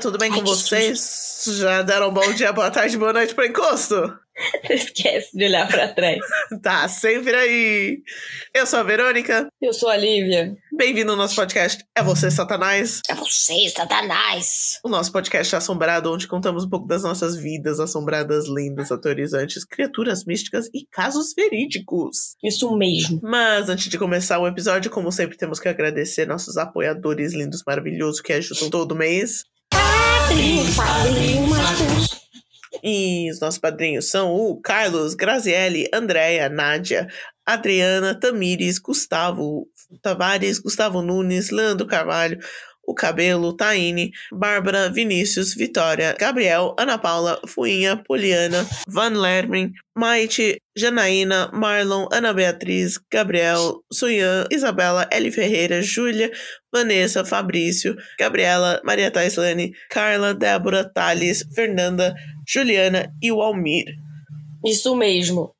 Tudo 0.00 0.16
bem 0.16 0.30
Ai, 0.30 0.38
com 0.38 0.44
que 0.44 0.50
vocês? 0.50 1.44
Já 1.58 1.82
deram 1.82 2.10
bom 2.10 2.32
dia, 2.32 2.52
boa 2.54 2.70
tarde, 2.70 2.96
boa 2.96 3.12
noite 3.12 3.34
pro 3.34 3.44
encosto? 3.44 4.18
Esquece 4.70 5.36
de 5.36 5.44
olhar 5.44 5.68
pra 5.68 5.88
trás. 5.88 6.18
Tá 6.62 6.88
sempre 6.88 7.34
aí. 7.34 8.02
Eu 8.54 8.66
sou 8.66 8.78
a 8.78 8.82
Verônica. 8.82 9.48
Eu 9.60 9.72
sou 9.74 9.88
a 9.90 9.96
Lívia. 9.96 10.56
Bem-vindo 10.72 11.10
ao 11.10 11.16
nosso 11.16 11.34
podcast 11.34 11.84
É 11.94 12.02
Você, 12.02 12.30
Satanás. 12.30 13.00
É 13.08 13.14
você, 13.14 13.68
Satanás. 13.68 14.78
O 14.82 14.88
nosso 14.88 15.12
podcast 15.12 15.54
é 15.54 15.58
assombrado, 15.58 16.10
onde 16.10 16.26
contamos 16.26 16.64
um 16.64 16.70
pouco 16.70 16.86
das 16.86 17.02
nossas 17.02 17.36
vidas 17.36 17.78
assombradas, 17.78 18.48
lendas, 18.48 18.90
aterrorizantes, 18.90 19.64
criaturas 19.64 20.24
místicas 20.24 20.68
e 20.74 20.86
casos 20.90 21.34
verídicos. 21.36 22.36
Isso 22.42 22.74
mesmo. 22.76 23.20
Mas 23.22 23.68
antes 23.68 23.88
de 23.88 23.98
começar 23.98 24.38
o 24.38 24.48
episódio, 24.48 24.90
como 24.90 25.12
sempre, 25.12 25.36
temos 25.36 25.60
que 25.60 25.68
agradecer 25.68 26.26
nossos 26.26 26.56
apoiadores 26.56 27.34
lindos, 27.34 27.62
maravilhosos 27.66 28.20
que 28.20 28.32
ajudam 28.32 28.70
todo 28.70 28.96
mês. 28.96 29.44
Padrinho, 30.30 30.76
padrinho, 30.76 31.46
Matheus. 31.48 32.08
E 32.84 33.28
os 33.32 33.40
nossos 33.40 33.58
padrinhos 33.58 34.08
são 34.08 34.32
o 34.32 34.60
Carlos, 34.60 35.14
Graziele, 35.14 35.90
Andréia, 35.92 36.48
Nádia, 36.48 37.08
Adriana, 37.44 38.14
Tamires, 38.14 38.78
Gustavo 38.78 39.66
Tavares, 40.00 40.60
Gustavo 40.60 41.02
Nunes, 41.02 41.50
Leandro 41.50 41.84
Carvalho, 41.84 42.38
o 42.90 42.94
Cabelo, 42.94 43.56
Taine, 43.56 44.10
Bárbara, 44.32 44.90
Vinícius, 44.90 45.54
Vitória, 45.54 46.16
Gabriel, 46.18 46.74
Ana 46.76 46.98
Paula, 46.98 47.40
Fuinha, 47.46 47.96
Poliana, 47.96 48.66
Van 48.88 49.10
Lermin, 49.10 49.72
Maite, 49.96 50.60
Janaína, 50.76 51.52
Marlon, 51.52 52.08
Ana 52.12 52.34
Beatriz, 52.34 52.98
Gabriel, 53.10 53.80
Suyan, 53.92 54.48
Isabela, 54.50 55.08
Eli 55.12 55.30
Ferreira, 55.30 55.80
Júlia, 55.80 56.32
Vanessa, 56.72 57.24
Fabrício, 57.24 57.96
Gabriela, 58.18 58.80
Maria 58.84 59.10
Taislane, 59.10 59.72
Carla, 59.88 60.34
Débora, 60.34 60.90
Thales, 60.92 61.44
Fernanda, 61.54 62.12
Juliana 62.48 63.12
e 63.22 63.30
o 63.30 63.40
Almir. 63.40 63.84
Isso 64.66 64.96
mesmo. 64.96 65.54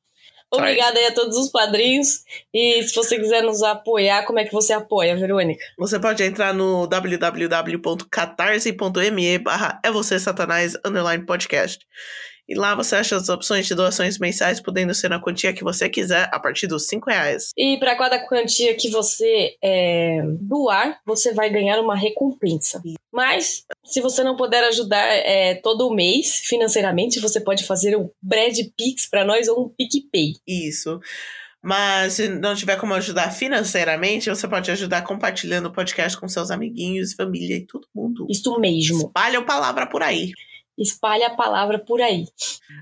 Obrigada 0.51 0.99
aí 0.99 1.05
a 1.05 1.13
todos 1.13 1.37
os 1.37 1.49
padrinhos. 1.49 2.25
E 2.53 2.83
se 2.83 2.93
você 2.93 3.17
quiser 3.17 3.41
nos 3.41 3.63
apoiar, 3.63 4.25
como 4.25 4.39
é 4.39 4.43
que 4.43 4.51
você 4.51 4.73
apoia, 4.73 5.15
Verônica? 5.15 5.63
Você 5.77 5.97
pode 5.99 6.21
entrar 6.23 6.53
no 6.53 6.85
www.catarse.me 6.87 9.37
barra 9.39 9.79
é 9.83 9.89
você 9.89 10.19
satanás 10.19 10.75
underline 10.85 11.25
podcast. 11.25 11.79
E 12.51 12.53
lá 12.53 12.75
você 12.75 12.97
acha 12.97 13.15
as 13.15 13.29
opções 13.29 13.65
de 13.65 13.73
doações 13.73 14.19
mensais, 14.19 14.59
podendo 14.59 14.93
ser 14.93 15.09
na 15.09 15.21
quantia 15.21 15.53
que 15.53 15.63
você 15.63 15.87
quiser, 15.87 16.29
a 16.33 16.37
partir 16.37 16.67
dos 16.67 16.85
5 16.87 17.09
reais. 17.09 17.51
E 17.55 17.77
para 17.77 17.95
cada 17.95 18.19
quantia 18.27 18.75
que 18.75 18.89
você 18.89 19.55
é, 19.63 20.19
doar, 20.41 20.99
você 21.05 21.33
vai 21.33 21.49
ganhar 21.49 21.79
uma 21.79 21.95
recompensa. 21.95 22.83
Mas, 23.09 23.65
se 23.91 24.01
você 24.01 24.23
não 24.23 24.35
puder 24.35 24.63
ajudar 24.65 25.05
é, 25.05 25.55
todo 25.55 25.93
mês 25.93 26.37
financeiramente, 26.45 27.19
você 27.19 27.39
pode 27.39 27.65
fazer 27.65 27.95
um 27.97 28.09
Brad 28.21 28.57
Pix 28.77 29.07
para 29.07 29.25
nós 29.25 29.47
ou 29.47 29.65
um 29.65 29.69
PicPay. 29.69 30.35
Isso. 30.47 30.99
Mas 31.63 32.13
se 32.13 32.27
não 32.27 32.55
tiver 32.55 32.77
como 32.77 32.93
ajudar 32.95 33.31
financeiramente, 33.31 34.29
você 34.29 34.47
pode 34.47 34.71
ajudar 34.71 35.03
compartilhando 35.03 35.67
o 35.67 35.71
podcast 35.71 36.19
com 36.19 36.27
seus 36.27 36.49
amiguinhos, 36.49 37.13
família 37.13 37.57
e 37.57 37.67
todo 37.67 37.87
mundo. 37.93 38.25
Isso 38.29 38.59
mesmo. 38.59 38.97
Espalha 38.97 39.39
a 39.39 39.43
palavra 39.43 39.85
por 39.85 40.01
aí. 40.01 40.31
Espalhe 40.77 41.23
a 41.23 41.29
palavra 41.29 41.77
por 41.77 42.01
aí. 42.01 42.25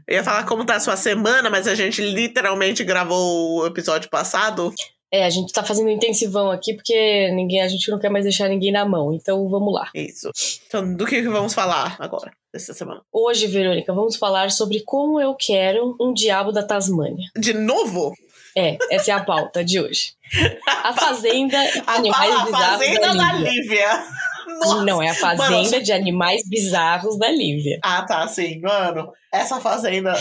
Eu 0.08 0.16
ia 0.16 0.24
falar 0.24 0.46
como 0.46 0.66
tá 0.66 0.76
a 0.76 0.80
sua 0.80 0.96
semana, 0.96 1.50
mas 1.50 1.68
a 1.68 1.76
gente 1.76 2.02
literalmente 2.02 2.84
gravou 2.84 3.60
o 3.60 3.66
episódio 3.66 4.10
passado. 4.10 4.74
É, 5.12 5.26
a 5.26 5.30
gente 5.30 5.52
tá 5.52 5.64
fazendo 5.64 5.88
um 5.88 5.92
intensivão 5.92 6.52
aqui 6.52 6.74
porque 6.74 7.32
ninguém, 7.32 7.62
a 7.62 7.68
gente 7.68 7.90
não 7.90 7.98
quer 7.98 8.10
mais 8.10 8.26
deixar 8.26 8.48
ninguém 8.48 8.72
na 8.72 8.86
mão. 8.86 9.12
Então 9.14 9.50
vamos 9.50 9.74
lá. 9.74 9.90
Isso. 9.94 10.32
Então, 10.68 10.96
do 10.96 11.06
que 11.06 11.22
vamos 11.24 11.54
falar 11.54 11.96
agora, 12.00 12.32
dessa 12.54 12.74
semana? 12.74 13.02
Hoje, 13.12 13.48
Verônica, 13.48 13.92
vamos 13.92 14.16
falar 14.16 14.52
sobre 14.52 14.82
como 14.82 15.20
eu 15.20 15.34
quero 15.36 15.96
um 16.00 16.14
diabo 16.14 16.52
da 16.52 16.62
Tasmânia. 16.64 17.28
De 17.36 17.54
novo? 17.54 18.14
É, 18.56 18.78
essa 18.92 19.12
é 19.12 19.14
a 19.14 19.24
pauta 19.24 19.64
de 19.64 19.80
hoje. 19.80 20.14
A 20.84 20.94
Fazenda 20.94 21.58
A, 21.88 21.96
Animais 21.96 22.36
a 22.36 22.46
Bizarros 22.46 22.86
Fazenda 22.86 23.08
da 23.08 23.14
da 23.14 23.34
Lívia. 23.34 23.52
Lívia. 23.52 24.04
Nossa. 24.60 24.84
Não, 24.84 25.02
é 25.02 25.10
a 25.10 25.14
Fazenda 25.14 25.50
Mano, 25.50 25.84
de 25.84 25.92
Animais 25.92 26.42
Bizarros 26.48 27.18
da 27.18 27.30
Lívia. 27.30 27.80
Ah, 27.84 28.04
tá, 28.04 28.28
sim. 28.28 28.60
Mano, 28.62 29.12
essa 29.32 29.60
fazenda 29.62 30.14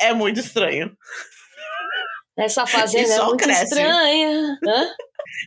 é 0.00 0.14
muito 0.14 0.40
estranho. 0.40 0.96
Essa 2.38 2.66
Fazenda 2.66 3.14
é 3.14 3.22
muito 3.24 3.42
cresce. 3.42 3.64
estranha. 3.64 4.58
Hã? 4.66 4.88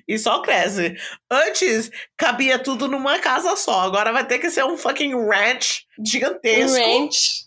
E 0.07 0.17
só 0.19 0.41
cresce. 0.41 0.95
Antes, 1.31 1.89
cabia 2.17 2.59
tudo 2.59 2.87
numa 2.87 3.17
casa 3.19 3.55
só. 3.55 3.81
Agora 3.81 4.11
vai 4.11 4.25
ter 4.27 4.39
que 4.39 4.49
ser 4.49 4.63
um 4.65 4.77
fucking 4.77 5.13
ranch 5.27 5.85
Um 5.99 6.05
gigantesco. 6.05 6.77
ranch. 6.77 7.45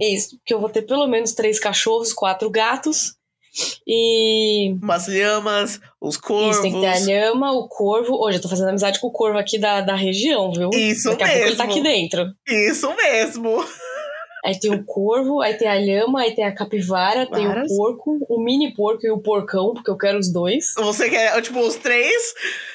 Isso, 0.00 0.36
porque 0.38 0.54
eu 0.54 0.60
vou 0.60 0.68
ter 0.70 0.82
pelo 0.82 1.06
menos 1.06 1.32
três 1.32 1.58
cachorros, 1.60 2.12
quatro 2.12 2.48
gatos. 2.50 3.14
E 3.86 4.74
Umas 4.82 5.08
lhamas, 5.08 5.80
os 6.00 6.16
corvos. 6.16 6.52
isso, 6.56 6.62
tem 6.62 6.72
que 6.72 6.80
ter 6.80 6.86
a 6.88 6.98
lhama, 6.98 7.52
o 7.52 7.68
corvo. 7.68 8.14
Hoje 8.22 8.38
eu 8.38 8.42
tô 8.42 8.48
fazendo 8.48 8.68
amizade 8.68 9.00
com 9.00 9.06
o 9.06 9.12
corvo 9.12 9.38
aqui 9.38 9.58
da, 9.58 9.80
da 9.80 9.94
região, 9.94 10.52
viu? 10.52 10.70
Isso 10.74 11.08
Daqui 11.10 11.22
a 11.22 11.26
pouco 11.26 11.42
ele 11.46 11.56
tá 11.56 11.66
mesmo. 11.66 11.80
aqui 11.80 11.88
dentro. 11.88 12.32
Isso 12.46 12.94
mesmo. 12.96 13.64
Aí 14.46 14.60
tem 14.60 14.72
o 14.72 14.84
corvo, 14.84 15.40
aí 15.40 15.54
tem 15.54 15.66
a 15.66 15.74
lhama, 15.74 16.20
aí 16.20 16.32
tem 16.32 16.44
a 16.44 16.54
capivara, 16.54 17.26
tem 17.26 17.48
o 17.48 17.66
porco, 17.66 18.24
o 18.28 18.40
mini 18.40 18.72
porco 18.72 19.04
e 19.04 19.10
o 19.10 19.18
porcão, 19.18 19.74
porque 19.74 19.90
eu 19.90 19.98
quero 19.98 20.20
os 20.20 20.32
dois. 20.32 20.72
Você 20.76 21.10
quer, 21.10 21.42
tipo, 21.42 21.58
os 21.58 21.74
três 21.74 22.32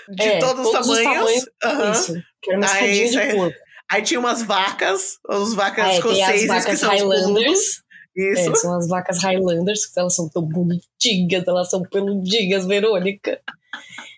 de 0.10 0.28
É, 0.28 0.40
todos, 0.40 0.68
os 0.68 1.02
tamanhos. 1.02 1.46
Aham. 1.64 1.92
Isso. 1.94 2.14
Quero 2.42 2.58
uma 2.58 2.68
Ah, 2.70 2.86
isso 2.86 3.12
de 3.14 3.20
aí. 3.20 3.34
porco. 3.34 3.58
Aí 3.90 4.02
tinha 4.02 4.20
umas 4.20 4.42
vacas, 4.44 5.18
os 5.30 5.54
vacas 5.54 5.86
Aí 5.86 5.92
as 5.92 5.98
escoceses 5.98 6.66
que 6.66 6.76
são 6.76 6.94
os 6.94 7.02
Highlanders. 7.02 7.84
Isso. 8.16 8.52
É, 8.52 8.56
são 8.56 8.76
as 8.78 8.88
vacas 8.88 9.22
Highlanders, 9.24 9.86
que 9.86 10.00
elas 10.00 10.16
são 10.16 10.28
tão 10.30 10.44
bonitinhas, 10.44 11.48
elas 11.48 11.70
são 11.70 11.82
peludinhas, 11.84 12.66
Verônica. 12.66 13.40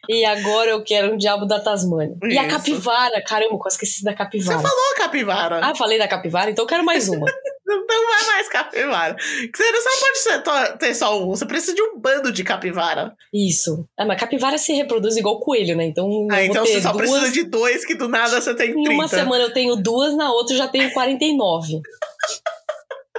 E 0.10 0.26
agora 0.26 0.72
eu 0.72 0.84
quero 0.84 1.14
um 1.14 1.18
diabo 1.18 1.46
da 1.46 1.62
Tasmânia. 1.62 2.18
E 2.24 2.38
a 2.38 2.42
Isso. 2.46 2.58
capivara, 2.58 3.22
caramba, 3.24 3.58
quase 3.58 3.76
esqueci 3.78 4.04
da 4.04 4.12
Você 4.12 4.18
capivara. 4.18 4.60
falou 4.60 4.96
capivara. 4.98 5.60
Ah, 5.64 5.74
falei 5.76 5.98
da 5.98 6.08
capivara, 6.08 6.52
então 6.52 6.64
eu 6.64 6.68
quero 6.68 6.84
mais 6.84 7.08
uma. 7.08 7.26
Não 7.66 7.88
vai 7.88 8.26
mais 8.28 8.50
capivara. 8.50 9.16
Você 9.18 9.72
não 9.72 9.82
só 9.82 10.42
pode 10.42 10.78
ter 10.80 10.94
só 10.94 11.18
um, 11.24 11.28
você 11.30 11.46
precisa 11.46 11.74
de 11.74 11.82
um 11.82 11.98
bando 11.98 12.32
de 12.32 12.44
capivara. 12.44 13.16
Isso. 13.34 13.88
Ah, 13.98 14.06
mas 14.06 14.20
capivara 14.20 14.58
se 14.58 14.74
reproduz 14.74 15.16
igual 15.16 15.40
coelho, 15.40 15.76
né? 15.76 15.86
Então 15.86 16.28
Ah, 16.30 16.44
então 16.44 16.66
você 16.66 16.82
só 16.82 16.92
duas. 16.92 17.10
precisa 17.10 17.32
de 17.32 17.44
dois, 17.46 17.86
que 17.86 17.96
do 17.96 18.08
nada 18.10 18.40
você 18.42 18.54
tem 18.54 18.74
30. 18.74 18.92
Em 18.92 18.94
uma 18.94 19.08
semana 19.08 19.46
eu 19.46 19.54
tenho 19.54 19.76
duas, 19.78 20.14
na 20.16 20.32
outra 20.32 20.54
eu 20.54 20.58
já 20.58 20.68
tenho 20.68 20.92
49. 20.94 21.82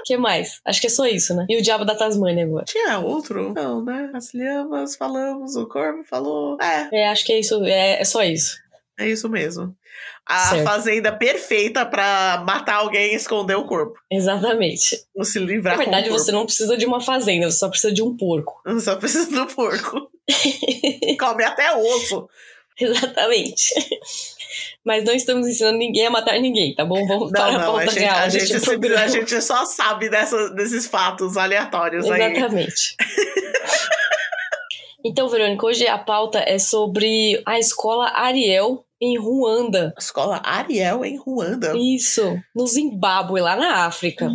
O 0.04 0.06
que 0.06 0.18
mais? 0.18 0.60
Acho 0.66 0.82
que 0.82 0.86
é 0.86 0.90
só 0.90 1.06
isso, 1.06 1.34
né? 1.34 1.46
E 1.48 1.56
o 1.58 1.62
diabo 1.62 1.82
da 1.86 1.94
Tasmânia 1.94 2.44
agora. 2.44 2.66
Tinha 2.66 2.98
outro? 2.98 3.54
Não, 3.54 3.82
né? 3.82 4.10
As 4.12 4.34
lhamas, 4.34 4.96
falamos, 4.96 5.56
o 5.56 5.66
corvo 5.66 6.04
falou. 6.04 6.58
É, 6.60 6.88
É, 6.92 7.08
acho 7.08 7.24
que 7.24 7.32
é 7.32 7.40
isso. 7.40 7.64
É, 7.64 8.02
é 8.02 8.04
só 8.04 8.22
isso. 8.22 8.58
é 8.98 9.08
isso 9.08 9.28
mesmo. 9.30 9.74
A 10.26 10.50
Certo. 10.50 10.64
fazenda 10.64 11.10
perfeita 11.12 11.86
pra 11.86 12.42
matar 12.46 12.76
alguém 12.76 13.12
e 13.12 13.16
esconder 13.16 13.54
o 13.56 13.64
corpo. 13.66 13.98
Exatamente. 14.10 14.98
Ou 15.14 15.24
se 15.24 15.38
livrar 15.38 15.76
Na 15.76 15.82
verdade, 15.84 16.04
com 16.04 16.08
o 16.10 16.16
corpo. 16.16 16.24
você 16.24 16.32
não 16.32 16.44
precisa 16.44 16.76
de 16.76 16.84
uma 16.86 17.00
fazenda, 17.00 17.50
você 17.50 17.58
só 17.58 17.68
precisa 17.70 17.92
de 17.92 18.02
um 18.02 18.14
porco. 18.16 18.60
Só 18.80 18.96
precisa 18.96 19.30
do 19.30 19.46
porco. 19.54 20.10
Come 21.18 21.44
até 21.44 21.74
osso. 21.76 22.28
Exatamente. 22.80 23.72
Mas 24.84 25.04
não 25.04 25.14
estamos 25.14 25.46
ensinando 25.48 25.78
ninguém 25.78 26.06
a 26.06 26.10
matar 26.10 26.38
ninguém, 26.38 26.74
tá 26.74 26.84
bom? 26.84 27.06
Vamos 27.06 27.30
para 27.30 27.40
Não, 27.40 27.48
a 27.48 27.52
não, 27.52 27.72
pauta 27.72 27.90
a 27.90 27.94
real 27.94 28.16
a, 28.18 28.28
gente 28.28 28.46
sempre- 28.48 28.78
programa. 28.78 29.04
a 29.04 29.08
gente 29.08 29.42
só 29.42 29.64
sabe 29.64 30.08
dessa, 30.10 30.50
desses 30.50 30.86
fatos 30.86 31.36
aleatórios 31.36 32.10
aí. 32.10 32.20
Exatamente. 32.32 32.96
Então, 35.06 35.28
Verônica, 35.28 35.66
hoje 35.66 35.86
a 35.86 35.98
pauta 35.98 36.38
é 36.46 36.58
sobre 36.58 37.42
a 37.44 37.58
escola 37.58 38.10
Ariel 38.14 38.86
em 38.98 39.18
Ruanda. 39.18 39.92
Escola 39.98 40.40
Ariel 40.42 41.04
em 41.04 41.18
Ruanda. 41.18 41.74
Isso, 41.76 42.40
no 42.56 42.66
Zimbábue, 42.66 43.42
lá 43.42 43.54
na 43.54 43.84
África. 43.84 44.30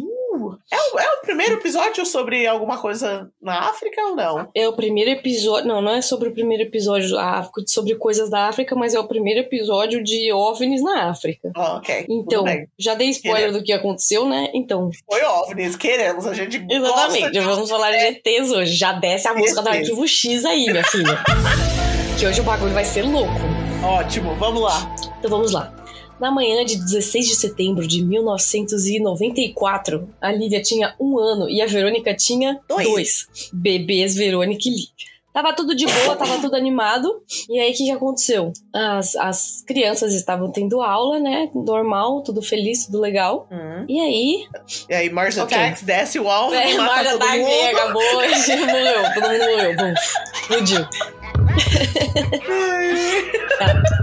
É, 0.71 0.77
o, 0.77 0.99
é 0.99 1.13
o 1.13 1.21
primeiro 1.21 1.55
episódio 1.55 2.05
sobre 2.05 2.47
alguma 2.47 2.77
coisa 2.77 3.29
na 3.41 3.69
África 3.69 4.01
ou 4.01 4.15
não? 4.15 4.49
É 4.55 4.67
o 4.67 4.73
primeiro 4.73 5.11
episódio. 5.11 5.67
Não, 5.67 5.81
não 5.81 5.95
é 5.95 6.01
sobre 6.01 6.29
o 6.29 6.33
primeiro 6.33 6.63
episódio 6.63 7.11
da 7.11 7.39
África, 7.39 7.63
sobre 7.67 7.95
coisas 7.95 8.29
da 8.29 8.47
África, 8.47 8.75
mas 8.75 8.93
é 8.93 8.99
o 8.99 9.07
primeiro 9.07 9.41
episódio 9.41 10.03
de 10.03 10.31
OVNIs 10.31 10.81
na 10.81 11.09
África. 11.09 11.51
Ah, 11.55 11.77
ok. 11.77 12.05
Então, 12.09 12.45
já 12.77 12.95
dei 12.95 13.09
spoiler 13.09 13.51
do 13.51 13.63
que 13.63 13.73
aconteceu, 13.73 14.27
né? 14.27 14.49
Então, 14.53 14.89
Foi 15.09 15.23
OVNIs, 15.23 15.75
queremos. 15.75 16.25
A 16.25 16.33
gente 16.33 16.59
gosta 16.59 16.75
exatamente, 16.75 17.31
de... 17.31 17.39
vamos 17.39 17.69
falar 17.69 17.91
de 17.91 17.97
ETs 17.97 18.51
hoje. 18.51 18.75
Já 18.75 18.93
desce 18.93 19.27
a 19.27 19.33
música 19.33 19.61
do 19.61 19.69
arquivo 19.69 20.07
X 20.07 20.45
aí, 20.45 20.65
minha 20.65 20.83
filha. 20.83 21.23
que 22.19 22.25
hoje 22.25 22.41
o 22.41 22.43
bagulho 22.43 22.73
vai 22.73 22.85
ser 22.85 23.03
louco. 23.03 23.31
Ótimo, 23.83 24.35
vamos 24.35 24.61
lá. 24.61 24.95
Então 25.19 25.29
vamos 25.29 25.51
lá. 25.51 25.78
Na 26.19 26.31
manhã 26.31 26.63
de 26.65 26.75
16 26.77 27.27
de 27.27 27.35
setembro 27.35 27.87
de 27.87 28.03
1994, 28.03 30.09
a 30.21 30.31
Lívia 30.31 30.61
tinha 30.61 30.93
um 30.99 31.17
ano 31.17 31.49
e 31.49 31.61
a 31.61 31.65
Verônica 31.65 32.13
tinha 32.15 32.59
Dois. 32.67 32.87
dois. 32.87 33.27
Bebês 33.53 34.15
Verônica 34.15 34.61
e 34.67 34.71
Lívia. 34.71 35.09
Tava 35.31 35.53
tudo 35.53 35.75
de 35.75 35.85
boa, 35.85 36.15
tava 36.15 36.39
tudo 36.41 36.55
animado. 36.55 37.21
E 37.47 37.59
aí, 37.59 37.71
o 37.71 37.75
que, 37.75 37.85
que 37.85 37.91
aconteceu? 37.91 38.51
As, 38.73 39.15
as 39.15 39.63
crianças 39.65 40.13
estavam 40.13 40.51
tendo 40.51 40.81
aula, 40.81 41.19
né? 41.19 41.49
Normal, 41.53 42.23
tudo 42.23 42.41
feliz, 42.41 42.87
tudo 42.87 42.99
legal. 42.99 43.47
Hum. 43.51 43.85
E 43.87 43.99
aí. 44.01 44.47
E 44.89 44.93
aí, 44.93 45.09
Mars 45.09 45.37
Ok. 45.37 45.55
Attacks 45.55 45.83
desce 45.83 46.19
o 46.19 46.27
alvo 46.27 46.55
É, 46.55 46.75
Marga 46.75 47.11
todo 47.11 47.19
Dark 47.19 47.39
mundo. 47.39 47.77
acabou, 47.77 48.03
morreu, 48.13 49.03
todo 49.13 49.29
mundo 49.29 49.45
morreu. 49.51 49.75
Bum, 49.77 49.93
explodiu. 50.41 50.87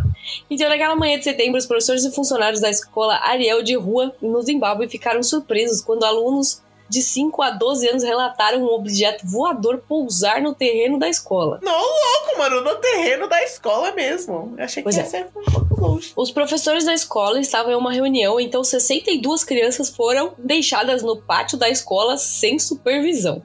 Então, 0.50 0.68
naquela 0.68 0.94
manhã 0.96 1.18
de 1.18 1.24
setembro, 1.24 1.58
os 1.58 1.66
professores 1.66 2.04
e 2.04 2.12
funcionários 2.12 2.60
da 2.60 2.70
escola 2.70 3.18
Ariel 3.24 3.62
de 3.62 3.74
Rua, 3.76 4.14
no 4.22 4.40
Zimbábue, 4.42 4.88
ficaram 4.88 5.22
surpresos 5.22 5.80
quando 5.80 6.04
alunos 6.04 6.62
de 6.88 7.02
5 7.02 7.42
a 7.42 7.50
12 7.50 7.88
anos 7.88 8.02
relataram 8.04 8.62
um 8.62 8.66
objeto 8.72 9.26
voador 9.26 9.78
pousar 9.88 10.40
no 10.40 10.54
terreno 10.54 11.00
da 11.00 11.08
escola. 11.08 11.58
Não, 11.60 11.72
louco, 11.76 12.38
mano, 12.38 12.60
no 12.60 12.76
terreno 12.76 13.28
da 13.28 13.42
escola 13.42 13.90
mesmo. 13.90 14.54
Eu 14.56 14.64
achei 14.64 14.82
que 14.82 14.84
Pois 14.84 14.94
ia 14.96 15.02
é. 15.02 15.04
ser 15.06 15.26
um 15.34 15.50
pouco 15.50 15.80
longe. 15.80 16.12
Os 16.14 16.30
professores 16.30 16.84
da 16.84 16.94
escola 16.94 17.40
estavam 17.40 17.72
em 17.72 17.74
uma 17.74 17.92
reunião, 17.92 18.38
então 18.38 18.62
62 18.62 19.42
crianças 19.42 19.90
foram 19.90 20.32
deixadas 20.38 21.02
no 21.02 21.16
pátio 21.16 21.58
da 21.58 21.68
escola 21.68 22.16
sem 22.18 22.56
supervisão. 22.56 23.42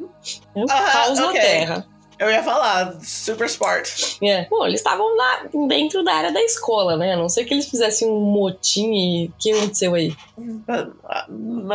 É 0.55 0.59
um 0.59 0.65
Ah, 0.69 0.91
caos 0.91 1.17
na 1.17 1.29
ok. 1.29 1.41
terra. 1.41 1.87
Eu 2.21 2.29
ia 2.29 2.43
falar, 2.43 2.93
super 3.01 3.45
sport. 3.47 4.17
É. 4.21 4.45
Bom, 4.47 4.63
eles 4.67 4.79
estavam 4.79 5.15
lá 5.17 5.41
dentro 5.67 6.03
da 6.03 6.13
área 6.13 6.31
da 6.31 6.39
escola, 6.43 6.95
né? 6.95 7.13
A 7.13 7.17
não 7.17 7.27
ser 7.27 7.45
que 7.45 7.53
eles 7.55 7.67
fizessem 7.67 8.07
um 8.07 8.19
motim 8.21 8.91
e 8.93 9.25
o 9.27 9.33
que 9.39 9.51
aconteceu 9.51 9.95
aí? 9.95 10.15
Ah, 11.09 11.25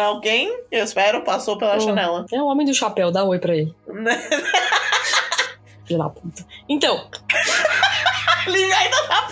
Alguém, 0.05 0.57
eu 0.71 0.85
espero, 0.85 1.23
passou 1.23 1.59
pela 1.59 1.77
Hum. 1.77 1.81
janela. 1.81 2.27
É 2.33 2.41
o 2.41 2.47
homem 2.47 2.65
do 2.65 2.73
chapéu, 2.73 3.11
dá 3.11 3.25
oi 3.25 3.41
pra 3.41 3.57
ele. 3.57 3.75
Filho 5.85 5.99
da 5.99 6.09
puta. 6.09 6.47
Então, 6.69 7.09
Ele 8.47 8.73
ainda 8.73 9.03
tá 9.09 9.27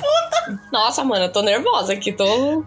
nossa, 0.73 1.05
mano, 1.05 1.27
eu 1.27 1.33
tô 1.33 1.41
nervosa 1.43 1.93
aqui, 1.93 2.13
tô. 2.13 2.25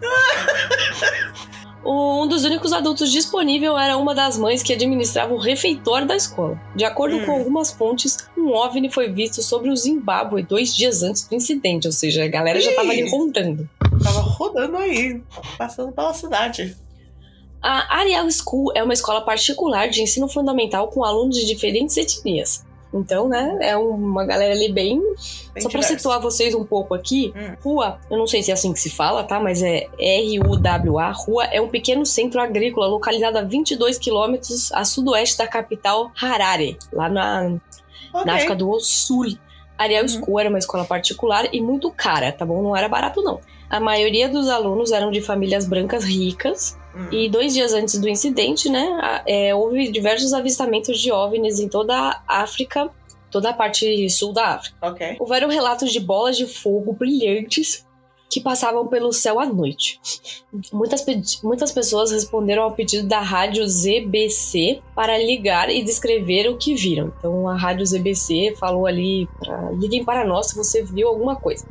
Um 1.84 2.26
dos 2.26 2.44
únicos 2.44 2.72
adultos 2.72 3.10
disponível 3.10 3.78
era 3.78 3.96
uma 3.96 4.14
das 4.14 4.36
mães 4.36 4.62
que 4.62 4.72
administrava 4.72 5.32
o 5.32 5.38
refeitório 5.38 6.06
da 6.06 6.16
escola. 6.16 6.60
De 6.74 6.84
acordo 6.84 7.16
Hum. 7.16 7.24
com 7.26 7.32
algumas 7.32 7.70
fontes, 7.70 8.18
um 8.36 8.52
OVNI 8.52 8.90
foi 8.90 9.10
visto 9.10 9.42
sobre 9.42 9.70
o 9.70 9.76
Zimbábue 9.76 10.42
dois 10.42 10.74
dias 10.74 11.02
antes 11.02 11.26
do 11.26 11.34
incidente, 11.34 11.86
ou 11.86 11.92
seja, 11.92 12.24
a 12.24 12.28
galera 12.28 12.60
já 12.60 12.74
tava 12.74 12.90
ali 12.90 13.02
Ih. 13.06 13.10
contando. 13.10 13.68
Tava 14.02 14.20
rodando 14.20 14.76
aí, 14.76 15.22
passando 15.56 15.92
pela 15.92 16.12
cidade. 16.12 16.76
A 17.62 17.98
Ariel 17.98 18.28
School 18.30 18.70
é 18.74 18.82
uma 18.82 18.92
escola 18.92 19.20
particular 19.22 19.88
de 19.88 20.02
ensino 20.02 20.28
fundamental 20.28 20.88
com 20.88 21.04
alunos 21.04 21.36
de 21.36 21.46
diferentes 21.46 21.96
etnias. 21.96 22.64
Então, 22.92 23.28
né, 23.28 23.58
é 23.60 23.76
uma 23.76 24.24
galera 24.24 24.52
ali 24.54 24.72
bem. 24.72 24.98
Bem 24.98 25.62
Só 25.62 25.68
pra 25.68 25.80
diverso. 25.80 25.88
situar 25.96 26.20
vocês 26.20 26.54
um 26.54 26.64
pouco 26.64 26.94
aqui, 26.94 27.32
Hum. 27.36 27.54
Rua, 27.62 27.98
eu 28.10 28.16
não 28.16 28.26
sei 28.26 28.42
se 28.42 28.50
é 28.50 28.54
assim 28.54 28.72
que 28.72 28.80
se 28.80 28.88
fala, 28.90 29.22
tá? 29.24 29.38
Mas 29.38 29.62
é 29.62 29.86
R-U-W-A. 29.98 31.10
Rua 31.12 31.44
é 31.46 31.60
um 31.60 31.68
pequeno 31.68 32.04
centro 32.06 32.40
agrícola 32.40 32.86
localizado 32.86 33.38
a 33.38 33.42
22 33.42 33.98
quilômetros 33.98 34.72
a 34.72 34.84
sudoeste 34.84 35.38
da 35.38 35.46
capital 35.46 36.10
Harare, 36.20 36.78
lá 36.92 37.08
na, 37.08 37.56
Ok. 38.12 38.24
na 38.26 38.34
África 38.34 38.54
do 38.56 38.78
Sul. 38.80 39.26
Ariel 39.76 40.02
Uhum. 40.02 40.08
School 40.08 40.40
era 40.40 40.48
uma 40.48 40.58
escola 40.58 40.84
particular 40.84 41.48
e 41.52 41.60
muito 41.60 41.90
cara, 41.90 42.32
tá 42.32 42.44
bom? 42.44 42.60
Não 42.62 42.76
era 42.76 42.88
barato, 42.88 43.22
não. 43.22 43.38
A 43.70 43.78
maioria 43.78 44.28
dos 44.28 44.48
alunos 44.48 44.90
eram 44.92 45.10
de 45.10 45.20
famílias 45.20 45.66
brancas 45.68 46.04
ricas. 46.04 46.76
E 47.10 47.28
dois 47.28 47.54
dias 47.54 47.72
antes 47.72 47.98
do 47.98 48.08
incidente, 48.08 48.68
né, 48.68 49.22
é, 49.26 49.54
houve 49.54 49.90
diversos 49.90 50.32
avistamentos 50.32 51.00
de 51.00 51.12
OVNIs 51.12 51.60
em 51.60 51.68
toda 51.68 51.94
a 51.94 52.42
África, 52.42 52.90
toda 53.30 53.50
a 53.50 53.52
parte 53.52 54.08
sul 54.10 54.32
da 54.32 54.54
África. 54.54 54.76
Ok. 54.82 55.16
Houveram 55.18 55.48
relatos 55.48 55.92
de 55.92 56.00
bolas 56.00 56.36
de 56.36 56.46
fogo 56.46 56.92
brilhantes 56.92 57.86
que 58.30 58.40
passavam 58.40 58.86
pelo 58.86 59.12
céu 59.12 59.40
à 59.40 59.46
noite. 59.46 59.98
Muitas, 60.72 61.04
muitas 61.42 61.72
pessoas 61.72 62.10
responderam 62.10 62.62
ao 62.62 62.72
pedido 62.72 63.08
da 63.08 63.20
rádio 63.20 63.66
ZBC 63.66 64.80
para 64.94 65.16
ligar 65.16 65.70
e 65.70 65.82
descrever 65.82 66.48
o 66.48 66.58
que 66.58 66.74
viram. 66.74 67.12
Então 67.18 67.48
a 67.48 67.56
rádio 67.56 67.86
ZBC 67.86 68.54
falou 68.58 68.86
ali 68.86 69.26
pra, 69.38 69.70
liguem 69.72 70.04
para 70.04 70.26
nós 70.26 70.48
se 70.48 70.56
você 70.56 70.82
viu 70.82 71.08
alguma 71.08 71.36
coisa. 71.36 71.66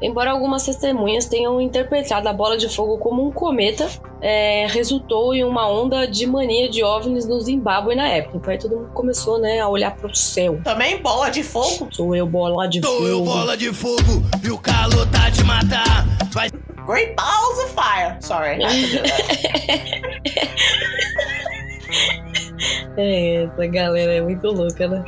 Embora 0.00 0.30
algumas 0.30 0.64
testemunhas 0.64 1.26
tenham 1.26 1.60
interpretado 1.60 2.28
a 2.28 2.32
bola 2.32 2.56
de 2.56 2.68
fogo 2.68 2.98
como 2.98 3.26
um 3.26 3.32
cometa, 3.32 3.88
é, 4.20 4.66
resultou 4.68 5.34
em 5.34 5.42
uma 5.42 5.68
onda 5.68 6.06
de 6.06 6.24
mania 6.26 6.68
de 6.68 6.84
OVNIs 6.84 7.26
no 7.26 7.40
Zimbábue 7.40 7.96
na 7.96 8.08
época. 8.08 8.36
Então 8.36 8.52
aí 8.52 8.58
todo 8.58 8.76
mundo 8.76 8.90
começou 8.94 9.40
né, 9.40 9.58
a 9.58 9.68
olhar 9.68 9.96
para 9.96 10.06
o 10.06 10.14
céu. 10.14 10.60
Também 10.62 11.02
bola 11.02 11.30
de 11.30 11.42
fogo? 11.42 11.88
Sou 11.90 12.14
eu, 12.14 12.26
bola 12.26 12.68
de 12.68 12.80
Tô 12.80 12.88
fogo. 12.88 13.06
eu 13.06 13.24
bola 13.24 13.56
de 13.56 13.72
fogo 13.72 14.22
e 14.44 14.50
o 14.50 14.58
calor 14.58 15.06
tá 15.10 15.28
de 15.30 15.42
matar. 15.42 16.06
Vai 16.30 16.48
Great 16.86 17.14
balls 17.16 17.58
of 17.64 17.74
fire. 17.74 18.16
Sorry. 18.20 18.58
É, 22.96 23.44
essa 23.44 23.66
galera 23.68 24.14
é 24.14 24.20
muito 24.20 24.44
louca, 24.48 24.88
né? 24.88 25.04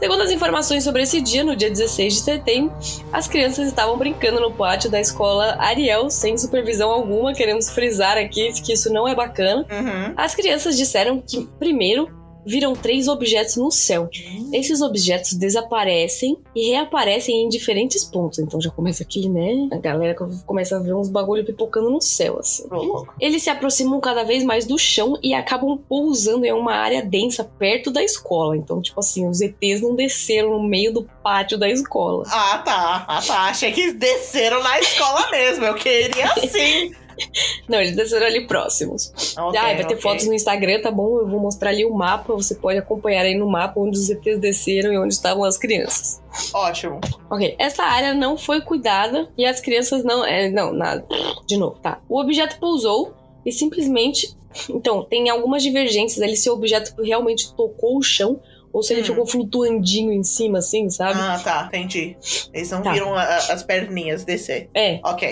Segundo 0.00 0.22
as 0.22 0.30
informações 0.30 0.82
sobre 0.82 1.02
esse 1.02 1.20
dia, 1.20 1.44
no 1.44 1.54
dia 1.54 1.68
16 1.68 2.14
de 2.14 2.20
setembro, 2.20 2.74
as 3.12 3.28
crianças 3.28 3.68
estavam 3.68 3.98
brincando 3.98 4.40
no 4.40 4.50
pátio 4.50 4.90
da 4.90 4.98
escola 4.98 5.56
Ariel, 5.58 6.08
sem 6.08 6.38
supervisão 6.38 6.90
alguma. 6.90 7.34
Queremos 7.34 7.68
frisar 7.68 8.16
aqui 8.16 8.50
que 8.62 8.72
isso 8.72 8.90
não 8.90 9.06
é 9.06 9.14
bacana. 9.14 9.66
Uhum. 9.70 10.14
As 10.16 10.34
crianças 10.34 10.78
disseram 10.78 11.20
que, 11.20 11.46
primeiro, 11.58 12.08
viram 12.44 12.74
três 12.74 13.08
objetos 13.08 13.56
no 13.56 13.70
céu. 13.70 14.08
Esses 14.52 14.80
objetos 14.80 15.34
desaparecem 15.34 16.38
e 16.54 16.70
reaparecem 16.70 17.44
em 17.44 17.48
diferentes 17.48 18.04
pontos. 18.04 18.38
Então 18.38 18.60
já 18.60 18.70
começa 18.70 19.02
aquele, 19.02 19.28
né? 19.28 19.68
A 19.72 19.78
galera 19.78 20.14
começa 20.46 20.76
a 20.76 20.80
ver 20.80 20.94
uns 20.94 21.08
bagulho 21.08 21.44
pipocando 21.44 21.90
no 21.90 22.00
céu, 22.00 22.38
assim. 22.38 22.66
Louco. 22.70 23.14
Eles 23.20 23.42
se 23.42 23.50
aproximam 23.50 24.00
cada 24.00 24.24
vez 24.24 24.44
mais 24.44 24.66
do 24.66 24.78
chão 24.78 25.18
e 25.22 25.34
acabam 25.34 25.78
pousando 25.88 26.44
em 26.44 26.52
uma 26.52 26.74
área 26.74 27.02
densa 27.02 27.44
perto 27.44 27.90
da 27.90 28.02
escola. 28.02 28.56
Então, 28.56 28.80
tipo 28.80 29.00
assim, 29.00 29.28
os 29.28 29.40
ETs 29.40 29.80
não 29.80 29.94
desceram 29.94 30.50
no 30.50 30.62
meio 30.62 30.92
do 30.92 31.08
pátio 31.22 31.58
da 31.58 31.68
escola. 31.68 32.24
Ah, 32.28 32.58
tá. 32.58 33.04
Ah, 33.06 33.22
tá. 33.22 33.40
Achei 33.48 33.72
que 33.72 33.92
desceram 33.92 34.62
na 34.62 34.78
escola 34.78 35.30
mesmo. 35.30 35.64
Eu 35.64 35.74
queria 35.74 36.28
sim. 36.48 36.92
Não, 37.68 37.80
eles 37.80 37.94
desceram 37.94 38.26
ali 38.26 38.46
próximos. 38.46 39.12
Ok, 39.36 39.58
ah, 39.58 39.74
vai 39.74 39.86
ter 39.86 39.96
fotos 39.96 40.26
no 40.26 40.34
Instagram, 40.34 40.80
tá 40.80 40.90
bom? 40.90 41.20
Eu 41.20 41.28
vou 41.28 41.40
mostrar 41.40 41.70
ali 41.70 41.84
o 41.84 41.94
mapa. 41.94 42.34
Você 42.34 42.54
pode 42.54 42.78
acompanhar 42.78 43.22
aí 43.22 43.36
no 43.36 43.48
mapa 43.48 43.80
onde 43.80 43.98
os 43.98 44.08
ETs 44.08 44.38
desceram 44.38 44.92
e 44.92 44.98
onde 44.98 45.14
estavam 45.14 45.44
as 45.44 45.56
crianças. 45.56 46.22
Ótimo. 46.52 47.00
Ok, 47.30 47.54
essa 47.58 47.82
área 47.82 48.14
não 48.14 48.36
foi 48.36 48.60
cuidada 48.60 49.28
e 49.36 49.44
as 49.44 49.60
crianças 49.60 50.04
não. 50.04 50.24
É, 50.24 50.50
não, 50.50 50.72
nada. 50.72 51.04
De 51.46 51.56
novo, 51.56 51.78
tá. 51.80 52.00
O 52.08 52.20
objeto 52.20 52.58
pousou 52.58 53.14
e 53.44 53.52
simplesmente. 53.52 54.36
Então, 54.68 55.04
tem 55.04 55.30
algumas 55.30 55.62
divergências 55.62 56.20
ali 56.20 56.36
se 56.36 56.50
o 56.50 56.54
objeto 56.54 57.00
realmente 57.00 57.54
tocou 57.54 57.96
o 57.96 58.02
chão 58.02 58.40
ou 58.72 58.82
se 58.82 58.92
ele 58.92 59.02
Hum. 59.02 59.04
ficou 59.04 59.26
flutuandinho 59.26 60.12
em 60.12 60.22
cima, 60.22 60.58
assim, 60.58 60.88
sabe? 60.90 61.18
Ah, 61.20 61.40
tá. 61.42 61.64
Entendi. 61.68 62.16
Eles 62.52 62.70
não 62.70 62.82
Tá. 62.82 62.92
viram 62.92 63.14
a- 63.14 63.22
as 63.24 63.62
perninhas 63.62 64.24
descer. 64.24 64.68
É, 64.74 65.00
Ok. 65.04 65.30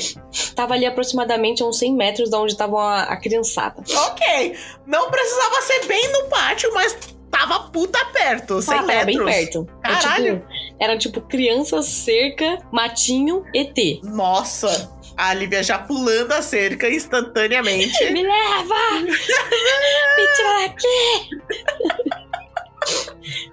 tava 0.54 0.74
ali 0.74 0.86
aproximadamente 0.86 1.62
a 1.62 1.66
uns 1.66 1.78
100 1.78 1.94
metros 1.94 2.30
da 2.30 2.40
onde 2.40 2.56
tava 2.56 2.80
a, 2.80 3.02
a 3.04 3.16
criançada. 3.16 3.82
Ok. 4.06 4.56
Não 4.86 5.10
precisava 5.10 5.62
ser 5.62 5.86
bem 5.86 6.12
no 6.12 6.24
pátio, 6.28 6.70
mas 6.74 6.96
tava 7.30 7.70
puta 7.70 8.04
perto. 8.06 8.60
100 8.60 8.74
Ah, 8.74 8.76
tava 8.82 8.86
metros. 9.04 9.24
bem 9.24 9.34
perto. 9.34 9.68
Caralho. 9.82 10.38
tipo, 10.40 10.46
era 10.80 10.98
tipo 10.98 11.20
criança, 11.20 11.82
cerca, 11.82 12.58
matinho, 12.72 13.44
ET. 13.54 14.00
Nossa. 14.02 14.96
A 15.16 15.34
Lívia 15.34 15.64
já 15.64 15.78
pulando 15.80 16.30
a 16.32 16.40
cerca 16.42 16.88
instantaneamente. 16.88 18.04
Me 18.12 18.22
leva! 18.22 19.00
Me 19.02 20.26
tira 20.36 20.60
daqui! 20.60 22.18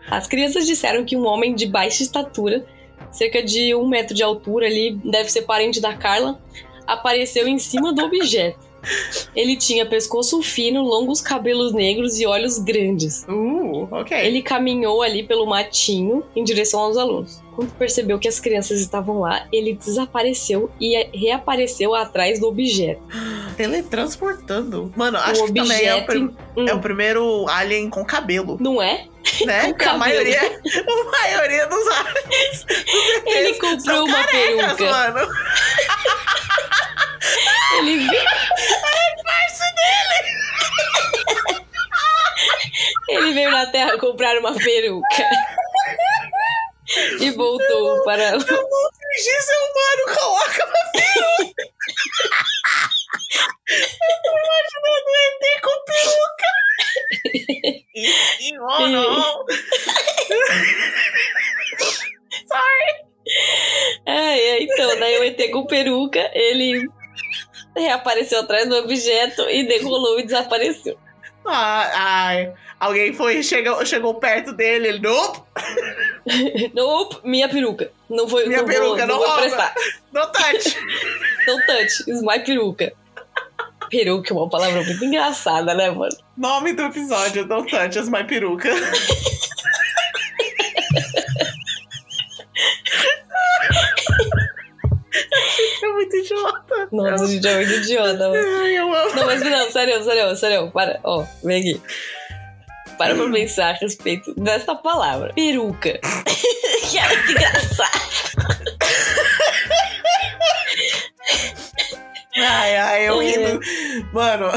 As 0.10 0.28
crianças 0.28 0.66
disseram 0.66 1.04
que 1.06 1.18
um 1.18 1.26
homem 1.26 1.56
de 1.56 1.66
baixa 1.66 2.04
estatura, 2.04 2.66
cerca 3.12 3.44
de 3.44 3.74
um 3.76 3.88
metro 3.88 4.16
de 4.16 4.24
altura 4.24 4.68
ali, 4.68 5.00
deve 5.04 5.30
ser 5.30 5.44
parente 5.44 5.82
da 5.82 5.94
Carla, 5.94 6.40
apareceu 6.86 7.48
em 7.48 7.58
cima 7.58 7.94
do 7.94 8.04
objeto. 8.04 8.60
Ele 9.36 9.56
tinha 9.58 9.86
pescoço 9.86 10.42
fino, 10.42 10.82
longos 10.84 11.22
cabelos 11.22 11.74
negros 11.74 12.20
e 12.20 12.26
olhos 12.26 12.60
grandes. 12.60 13.24
Uh, 13.28 13.88
ok. 13.92 14.18
Ele 14.18 14.42
caminhou 14.42 15.02
ali 15.02 15.24
pelo 15.24 15.46
matinho 15.46 16.24
em 16.36 16.44
direção 16.44 16.80
aos 16.82 16.98
alunos. 16.98 17.44
Quando 17.56 17.72
percebeu 17.72 18.20
que 18.20 18.28
as 18.28 18.38
crianças 18.40 18.82
estavam 18.82 19.20
lá, 19.22 19.48
ele 19.52 19.74
desapareceu 19.74 20.70
e 20.80 21.08
reapareceu 21.18 21.96
atrás 21.96 22.38
do 22.40 22.48
objeto. 22.48 23.02
Teletransportando. 23.56 24.92
Mano, 24.96 25.18
o 25.18 25.22
acho 25.22 25.46
que 25.46 25.54
também 25.54 25.86
é 25.86 25.94
o, 25.96 25.98
objeto. 26.00 26.06
prim- 26.06 26.36
Hum, 26.58 26.66
é 26.68 26.74
o 26.74 26.80
primeiro 26.80 27.46
alien 27.50 27.90
com 27.90 28.04
cabelo, 28.06 28.58
Não 28.60 28.82
é? 28.82 29.08
né? 29.46 29.62
Com 29.68 29.70
Porque 29.70 29.84
a 29.84 29.88
cabelo. 29.88 30.00
maioria, 30.00 30.42
a 30.88 31.12
maioria 31.12 31.66
dos 31.68 31.88
aliens 31.88 32.66
Ele 33.26 33.54
comprou 33.56 34.06
uma 34.06 34.24
carecas, 34.26 34.74
peruca. 34.78 34.90
mano. 34.92 35.28
Ele 37.78 37.98
viu. 37.98 38.22
Ele 43.08 43.34
veio 43.34 43.52
na 43.52 43.66
Terra 43.68 43.98
comprar 43.98 44.38
uma 44.38 44.54
peruca. 44.54 45.24
e 47.20 47.32
voltou 47.32 48.04
para. 48.04 48.32
Eu 48.32 48.40
vou 48.40 48.90
fingir 48.94 49.42
ser 49.42 49.58
humano, 49.58 50.04
coloca 50.18 50.66
uma 50.66 50.92
peruca. 50.92 51.64
eu 53.70 54.16
tô 54.24 54.32
imaginando 54.44 55.08
o 55.08 55.16
ET 55.26 55.44
com 55.62 55.78
peruca. 55.86 56.50
E, 57.96 58.50
e, 58.50 58.60
oh, 58.60 58.88
não. 58.88 59.46
Sorry. 62.48 62.92
É, 64.06 64.40
é, 64.40 64.64
então, 64.64 65.00
daí 65.00 65.18
o 65.20 65.24
ET 65.24 65.52
com 65.52 65.66
peruca, 65.66 66.32
ele 66.34 66.88
reapareceu 67.76 68.40
atrás 68.40 68.68
do 68.68 68.76
objeto 68.78 69.42
e 69.50 69.68
decolou 69.68 70.20
e 70.20 70.24
desapareceu. 70.24 70.98
Ah, 71.46 71.92
ai, 71.94 72.54
alguém 72.80 73.14
foi, 73.14 73.44
chegou, 73.44 73.86
chegou 73.86 74.16
perto 74.16 74.52
dele, 74.52 74.88
ele, 74.88 75.00
nope, 75.00 75.42
Nope, 76.74 77.18
minha 77.24 77.48
peruca. 77.48 77.92
Não 78.10 78.28
foi 78.28 78.46
minha 78.48 78.60
não 78.60 78.66
peruca, 78.66 79.06
vou, 79.06 79.08
não 79.08 79.18
vou 79.18 79.28
rouba. 79.28 79.42
prestar. 79.42 79.74
Não 80.12 80.32
touch. 80.32 80.78
Don't 81.46 81.66
touch, 81.68 82.10
is 82.10 82.22
my 82.22 82.40
peruca. 82.44 82.94
Peruca 83.90 84.34
é 84.34 84.36
uma 84.36 84.50
palavra 84.50 84.82
muito 84.84 85.06
engraçada, 85.06 85.74
né, 85.76 85.92
mano? 85.92 86.16
Nome 86.36 86.74
do 86.74 86.84
episódio, 86.84 87.46
Don't 87.46 87.70
touch 87.70 88.00
as 88.00 88.10
my 88.10 88.24
peruca. 88.24 88.70
é 95.84 95.88
muito 95.88 96.16
idiota. 96.18 96.88
Nossa, 96.92 97.24
a 97.24 97.28
gente 97.28 97.48
é 97.48 97.56
muito 97.56 97.72
idiota. 97.74 98.32
Ai, 98.32 98.78
eu 98.78 98.94
amo. 98.94 99.16
Não, 99.16 99.26
mas 99.26 99.42
não, 99.42 99.72
sério, 99.72 100.04
sério, 100.04 100.36
sério, 100.36 100.72
para, 100.72 101.00
ó, 101.04 101.24
vem 101.44 101.60
aqui. 101.62 101.82
Para 102.98 103.14
pra 103.16 103.30
pensar 103.30 103.70
a 103.72 103.74
respeito 103.74 104.34
dessa 104.40 104.74
palavra. 104.76 105.34
Peruca. 105.34 106.00
que 106.90 106.98
é 106.98 107.08
muito 107.08 107.32
engraçado. 107.32 108.02
Ai, 112.38 112.78
ai, 112.78 113.08
eu 113.10 113.22
É. 113.22 113.26
rindo. 113.26 113.60
Mano, 114.14 114.52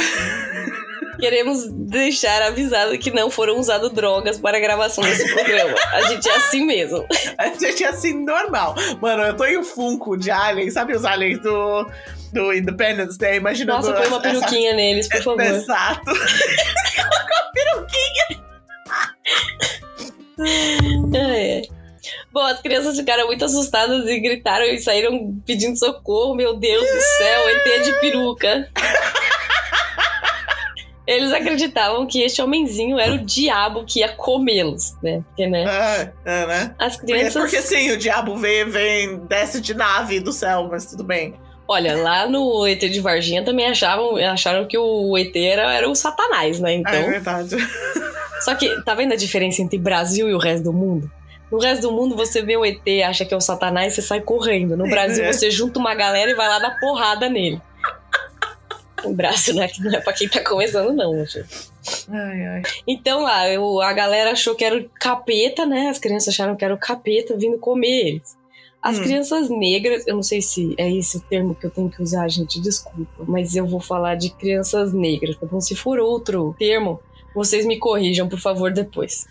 Queremos 1.19 1.65
deixar 1.73 2.43
avisado 2.43 2.97
que 2.99 3.11
não 3.11 3.31
foram 3.31 3.59
usadas 3.59 3.91
drogas 3.93 4.39
para 4.39 4.57
a 4.57 4.61
gravação 4.61 5.03
desse 5.03 5.33
programa. 5.35 5.75
A 5.93 6.03
gente 6.03 6.29
é 6.29 6.35
assim 6.37 6.65
mesmo. 6.65 7.05
a 7.37 7.49
gente 7.49 7.83
é 7.85 7.89
assim, 7.89 8.25
normal. 8.25 8.75
Mano, 9.01 9.23
eu 9.25 9.37
tô 9.37 9.45
em 9.45 9.59
um 9.59 9.65
Funko 9.65 10.17
de 10.17 10.31
Alien, 10.31 10.71
sabe 10.71 10.95
os 10.95 11.05
aliens 11.05 11.41
do, 11.43 11.87
do 12.33 12.53
Independence 12.53 13.19
Day? 13.19 13.37
Imaginando 13.37 13.89
Nossa, 13.89 13.93
põe 14.01 14.07
uma 14.09 14.19
essa- 14.19 14.29
peruquinha 14.41 14.75
neles, 14.75 15.09
por 15.09 15.23
favor. 15.23 15.41
Exato. 15.43 16.11
É. 21.15 21.63
Bom, 22.33 22.41
as 22.45 22.61
crianças 22.63 22.97
ficaram 22.97 23.27
muito 23.27 23.45
assustadas 23.45 24.07
e 24.07 24.21
gritaram 24.21 24.65
e 24.67 24.79
saíram 24.79 25.35
pedindo 25.47 25.77
socorro. 25.79 26.35
Meu 26.35 26.57
Deus 26.57 26.81
do 26.89 27.01
céu, 27.01 27.49
ET 27.49 27.83
de 27.85 27.93
peruca. 28.01 28.71
Eles 31.11 31.33
acreditavam 31.33 32.07
que 32.07 32.21
este 32.21 32.43
homenzinho 32.43 32.99
era 32.99 33.15
o 33.15 33.19
diabo 33.25 33.83
que 33.87 34.01
ia 34.01 34.11
comê-los, 34.11 34.95
né? 35.03 35.23
Porque, 35.29 35.47
né? 35.47 35.65
Ah, 35.67 36.09
é, 36.27 36.47
né? 36.47 36.75
As 36.79 36.99
crianças. 36.99 37.33
porque 37.33 37.63
sim, 37.63 37.91
o 37.93 37.97
diabo 37.97 38.37
vem, 38.37 38.67
vem, 38.69 39.17
desce 39.27 39.59
de 39.59 39.73
nave 39.73 40.21
do 40.21 40.33
céu, 40.33 40.69
mas 40.71 40.85
tudo 40.85 41.03
bem. 41.03 41.33
Olha, 41.67 41.97
lá 41.97 42.27
no 42.29 42.67
ET 42.67 42.81
de 42.81 43.01
Varginha 43.01 43.43
também 43.43 43.67
achavam, 43.69 44.17
acharam 44.17 44.67
que 44.67 44.77
o 44.77 45.17
ET 45.17 45.35
era, 45.35 45.73
era 45.75 45.89
o 45.89 45.95
Satanás, 45.95 46.61
né? 46.61 46.75
É 46.75 46.77
Então. 46.77 47.07
verdade. 47.09 47.57
Só 48.45 48.55
que, 48.55 48.69
tá 48.85 48.95
vendo 48.95 49.13
a 49.13 49.17
diferença 49.17 49.63
entre 49.63 49.79
Brasil 49.79 50.29
e 50.29 50.35
o 50.35 50.39
resto 50.39 50.65
do 50.65 50.73
mundo? 50.75 51.11
No 51.51 51.59
resto 51.59 51.83
do 51.89 51.93
mundo, 51.93 52.15
você 52.15 52.43
vê 52.43 52.57
o 52.57 52.65
ET, 52.67 52.83
acha 53.07 53.25
que 53.25 53.33
é 53.33 53.37
o 53.37 53.41
Satanás, 53.41 53.95
você 53.95 54.03
sai 54.03 54.21
correndo. 54.21 54.77
No 54.77 54.85
Brasil, 54.91 55.25
É. 55.25 55.33
você 55.33 55.51
junta 55.51 55.79
uma 55.79 55.95
galera 55.95 56.31
e 56.31 56.35
vai 56.35 56.49
lá 56.49 56.59
dar 56.59 56.79
porrada 56.79 57.29
nele. 57.31 57.61
O 59.05 59.13
Brasil 59.15 59.55
não 59.55 59.63
é, 59.63 59.71
não 59.81 59.93
é 59.95 60.01
pra 60.01 60.13
quem 60.13 60.29
tá 60.29 60.43
começando, 60.43 60.93
não, 60.95 61.25
filho. 61.27 61.47
Ai, 62.09 62.47
ai. 62.47 62.63
Então 62.87 63.23
lá, 63.23 63.49
eu- 63.49 63.81
a 63.81 63.93
galera 63.93 64.33
achou 64.33 64.55
que 64.55 64.65
era 64.65 64.77
o 64.77 64.89
capeta, 65.01 65.65
né? 65.65 65.89
As 65.89 65.99
crianças 65.99 66.35
acharam 66.35 66.57
que 66.57 66.65
era 66.65 66.75
o 66.75 66.79
capeta 66.79 67.37
vindo 67.37 67.59
comer 67.59 68.09
eles. 68.09 68.37
As 68.83 68.99
Hum. 68.99 69.03
crianças 69.03 69.49
negras, 69.51 70.07
eu 70.07 70.15
não 70.15 70.23
sei 70.23 70.41
se 70.41 70.75
é 70.79 70.91
esse 70.93 71.17
o 71.17 71.21
termo 71.21 71.55
que 71.55 71.67
eu 71.67 71.71
tenho 71.71 71.91
que 71.91 72.01
usar, 72.03 72.29
gente, 72.29 72.61
desculpa, 72.61 73.25
mas 73.27 73.57
eu 73.57 73.67
vou 73.67 73.81
falar 73.81 74.15
de 74.15 74.31
crianças 74.31 74.93
negras. 74.93 75.37
Então, 75.43 75.61
se 75.61 75.75
for 75.75 75.99
outro 75.99 76.55
termo, 76.59 77.01
vocês 77.35 77.67
me 77.67 77.79
corrijam, 77.79 78.29
por 78.29 78.39
favor, 78.41 78.73
depois. 78.73 79.27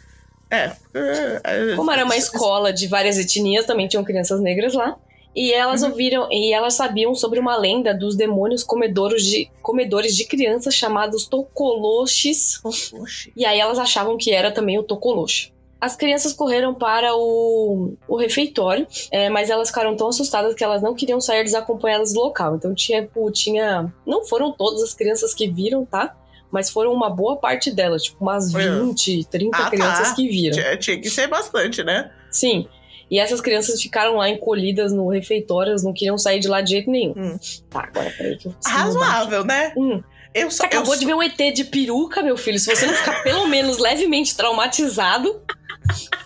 É. 0.50 0.72
é, 0.94 1.76
Como 1.76 1.92
era 1.92 2.06
uma 2.06 2.16
escola 2.18 2.72
de 2.74 2.88
várias 2.88 3.18
etnias, 3.18 3.66
também 3.66 3.88
tinham 3.88 4.04
crianças 4.04 4.40
negras 4.42 4.74
lá. 4.74 4.96
E 5.39 5.53
elas 5.53 5.84
Uhum. 5.84 5.89
ouviram, 5.89 6.27
e 6.32 6.51
elas 6.51 6.74
sabiam 6.74 7.13
sobre 7.13 7.39
uma 7.39 7.56
lenda 7.56 7.94
dos 7.94 8.15
demônios 8.15 8.63
comedores 8.63 9.24
de, 9.24 9.48
comedores 9.62 10.15
de 10.17 10.25
crianças 10.25 10.74
chamados 10.74 11.27
tokoloches. 11.27 12.60
Oxi. 12.63 13.32
E 13.36 13.46
aí 13.46 13.60
elas 13.60 13.77
achavam 13.77 14.17
que 14.17 14.32
era 14.32 14.51
também 14.51 14.79
o 14.79 14.84
tokoloche. 14.84 15.53
As 15.79 15.96
crianças 15.96 16.34
correram 16.34 16.74
para 16.74 17.15
o, 17.15 17.94
o 18.08 18.17
refeitório, 18.17 18.88
é, 19.12 19.29
mas 19.29 19.51
elas 19.51 19.67
ficaram 19.67 19.96
tão 19.96 20.08
assustadas 20.08 20.56
que 20.56 20.63
elas 20.63 20.82
não 20.82 20.96
queriam 20.96 21.22
sair 21.22 21.44
desacompanhadas 21.44 22.13
do 22.13 22.20
local. 22.20 22.56
Então 22.56 22.74
tinha, 22.74 23.08
tinha. 23.32 23.94
Não 24.06 24.25
foram 24.25 24.51
todas 24.51 24.82
as 24.82 24.96
crianças 24.96 25.36
que 25.36 25.48
viram, 25.48 25.86
tá? 25.86 26.15
Mas 26.50 26.72
foram 26.72 26.91
uma 26.94 27.12
boa 27.12 27.36
parte 27.36 27.70
delas, 27.70 28.01
tipo 28.03 28.24
umas 28.24 28.51
Foi. 28.51 28.67
20, 28.67 29.25
30 29.25 29.56
Ah, 29.56 29.63
tá. 29.65 29.70
crianças 29.70 30.13
que 30.13 30.27
viram. 30.27 30.56
Tinha, 30.58 30.77
tinha 30.77 31.00
que 31.00 31.10
ser 31.12 31.27
bastante, 31.27 31.84
né? 31.84 32.10
Sim. 32.32 32.67
E 33.10 33.20
essas 33.20 33.40
crianças 33.42 33.82
ficaram 33.82 34.18
lá 34.18 34.30
encolhidas 34.30 34.92
no 34.92 35.08
refeitório, 35.10 35.70
elas 35.70 35.84
não 35.84 35.94
queriam 35.94 36.18
sair 36.18 36.40
de 36.40 36.48
lá 36.48 36.62
de 36.62 36.72
jeito 36.72 36.90
nenhum. 36.92 37.14
Hum. 37.16 37.40
Tá, 37.70 37.84
agora 37.88 38.14
peraí 38.18 38.38
que 38.38 38.48
eu. 38.48 38.56
Razoável, 38.66 39.44
né? 39.46 39.72
Hum, 39.78 40.04
Eu 40.34 40.52
você 40.52 40.58
só. 40.58 40.66
acabou 40.66 40.94
eu 40.94 41.00
de 41.00 41.06
ver 41.06 41.14
um 41.14 41.24
ET 41.24 41.38
de 41.54 41.64
peruca, 41.64 42.22
meu 42.22 42.36
filho. 42.38 42.60
Se 42.60 42.76
você 42.76 42.86
não 42.86 42.94
ficar 42.94 43.24
pelo 43.24 43.48
menos 43.50 43.78
levemente 43.78 44.36
traumatizado. 44.36 45.42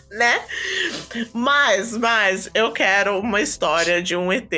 né? 0.10 0.42
Mas, 1.34 1.96
mas, 1.98 2.50
eu 2.54 2.72
quero 2.72 3.20
uma 3.20 3.42
história 3.42 4.02
de 4.02 4.16
um 4.16 4.32
ET 4.32 4.52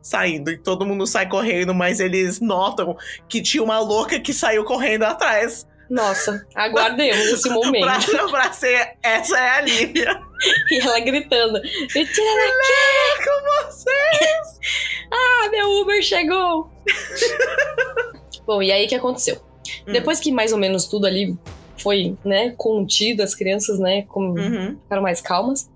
saindo 0.00 0.52
e 0.52 0.56
todo 0.58 0.86
mundo 0.86 1.04
sai 1.04 1.28
correndo, 1.28 1.74
mas 1.74 1.98
eles 1.98 2.40
notam 2.40 2.96
que 3.28 3.42
tinha 3.42 3.62
uma 3.62 3.80
louca 3.80 4.20
que 4.20 4.32
saiu 4.32 4.64
correndo 4.64 5.02
atrás. 5.02 5.66
Nossa, 5.88 6.44
aguardemos 6.54 7.18
esse 7.26 7.48
momento. 7.50 7.84
Pra, 8.10 8.28
pra 8.28 8.52
ser, 8.52 8.96
essa 9.02 9.38
é 9.38 9.50
a 9.50 9.60
Lívia. 9.60 10.20
E 10.70 10.78
ela 10.80 11.00
gritando: 11.00 11.54
Me 11.62 12.06
tira 12.06 12.34
daqui! 12.36 13.24
Com 13.24 13.70
você! 13.70 13.90
Ah, 15.10 15.48
meu 15.50 15.70
Uber 15.80 16.02
chegou! 16.02 16.68
Bom, 18.46 18.62
e 18.62 18.70
aí 18.72 18.84
o 18.86 18.88
que 18.88 18.94
aconteceu? 18.94 19.36
Hum. 19.86 19.92
Depois 19.92 20.20
que 20.20 20.30
mais 20.32 20.52
ou 20.52 20.58
menos 20.58 20.86
tudo 20.86 21.06
ali 21.06 21.34
foi, 21.78 22.16
né, 22.24 22.52
contido, 22.56 23.22
as 23.22 23.34
crianças, 23.34 23.78
né, 23.78 24.02
com, 24.02 24.30
Uhum. 24.30 24.76
ficaram 24.82 25.02
mais 25.02 25.20
calmas. 25.20 25.68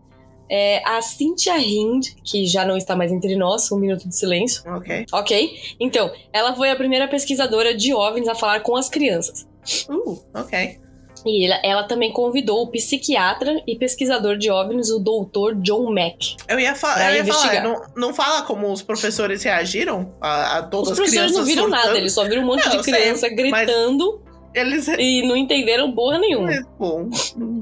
É, 0.48 0.82
a 0.84 1.00
Cynthia 1.00 1.56
Hind, 1.58 2.08
que 2.24 2.44
já 2.44 2.64
não 2.64 2.76
está 2.76 2.96
mais 2.96 3.12
entre 3.12 3.36
nós, 3.36 3.70
um 3.70 3.78
minuto 3.78 4.08
de 4.08 4.16
silêncio, 4.16 4.62
Ok. 4.74 5.06
ok? 5.12 5.56
Então, 5.78 6.12
ela 6.32 6.54
foi 6.56 6.70
a 6.70 6.76
primeira 6.76 7.06
pesquisadora 7.06 7.72
de 7.74 7.94
OVNIs 7.94 8.28
a 8.28 8.34
falar 8.34 8.60
com 8.60 8.74
as 8.76 8.88
crianças. 8.88 9.46
Uh, 9.88 10.18
ok. 10.34 10.78
E 11.26 11.44
ela, 11.44 11.60
ela 11.62 11.82
também 11.84 12.12
convidou 12.12 12.62
o 12.62 12.68
psiquiatra 12.70 13.62
e 13.66 13.76
pesquisador 13.76 14.38
de 14.38 14.50
OVNIs, 14.50 14.88
o 14.90 14.98
doutor 14.98 15.54
John 15.56 15.92
Mack. 15.92 16.36
Eu 16.48 16.58
ia, 16.58 16.74
fa 16.74 16.88
eu 17.12 17.16
ia 17.16 17.24
falar, 17.24 17.52
investigar. 17.58 17.62
não, 17.62 17.82
não 17.94 18.14
fala 18.14 18.40
como 18.42 18.72
os 18.72 18.80
professores 18.80 19.42
reagiram 19.42 20.14
a, 20.18 20.58
a 20.58 20.62
todas 20.62 20.86
Os 20.86 20.92
as 20.92 20.96
professores 20.98 21.10
crianças 21.32 21.36
não 21.36 21.44
viram 21.44 21.62
surtando. 21.64 21.84
nada, 21.86 21.98
eles 21.98 22.12
só 22.14 22.24
viram 22.24 22.42
um 22.42 22.46
monte 22.46 22.64
Não, 22.64 22.70
de 22.70 22.76
eu 22.78 22.82
sei, 22.84 22.94
criança 22.94 23.28
gritando 23.28 24.22
Eles... 24.54 24.88
e 24.88 25.22
não 25.28 25.36
entenderam 25.36 25.92
porra 25.92 26.18
nenhuma. 26.18 26.50
Bom, 26.78 27.10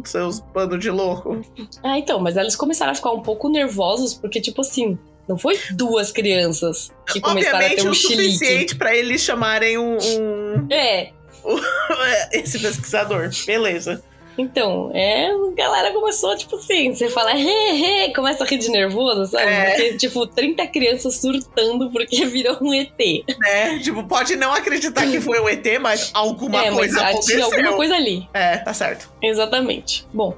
seus 0.04 0.38
bandos 0.38 0.78
de 0.78 0.90
louco. 0.90 1.40
Ah, 1.82 1.98
então, 1.98 2.20
mas 2.20 2.36
eles 2.36 2.54
começaram 2.54 2.92
a 2.92 2.94
ficar 2.94 3.10
um 3.10 3.22
pouco 3.22 3.48
nervosos, 3.48 4.14
porque, 4.14 4.40
tipo 4.40 4.60
assim, 4.60 4.96
não 5.28 5.36
foi 5.36 5.58
duas 5.72 6.12
crianças 6.12 6.92
que 7.12 7.20
começaram 7.20 7.58
a 7.58 7.60
Obviamente 7.62 7.82
ter 7.82 7.88
um 7.88 7.90
o 7.90 7.94
chilique. 7.94 8.32
suficiente 8.34 8.76
pra 8.76 8.94
eles 8.94 9.20
chamarem 9.20 9.76
um, 9.78 9.96
um- 9.98 10.66
É, 10.70 11.10
esse 12.33 12.59
pesquisador. 12.59 13.30
Beleza. 13.47 14.02
então, 14.37 14.90
é, 14.95 15.30
a 15.30 15.54
galera 15.54 15.92
começou, 15.92 16.37
tipo 16.37 16.57
assim, 16.57 16.95
você 16.95 17.09
fala, 17.09 17.33
he, 17.35 18.07
he, 18.07 18.14
começa 18.14 18.45
a 18.45 18.47
rir 18.47 18.59
de 18.59 18.71
nervoso, 18.71 19.26
sabe? 19.26 19.50
É. 19.50 19.71
Porque, 19.71 19.97
tipo, 19.97 20.26
30 20.26 20.66
crianças 20.68 21.16
surtando 21.16 21.90
porque 21.90 22.25
virou 22.26 22.57
um 22.61 22.73
ET. 22.73 22.99
Né? 23.38 23.78
Tipo, 23.80 24.04
pode 24.04 24.37
não 24.37 24.52
acreditar 24.52 25.07
que 25.11 25.21
foi 25.21 25.40
um 25.40 25.49
ET, 25.49 25.66
mas 25.80 26.11
alguma 26.14 26.64
é, 26.64 26.71
mas 26.71 26.78
coisa 26.78 27.00
ah, 27.00 27.09
aconteceu. 27.09 27.35
tinha 27.35 27.45
alguma 27.45 27.76
coisa 27.76 27.95
ali. 27.95 28.28
É, 28.33 28.59
tá 28.59 28.73
certo. 28.73 29.12
Exatamente. 29.23 30.07
Bom. 30.12 30.37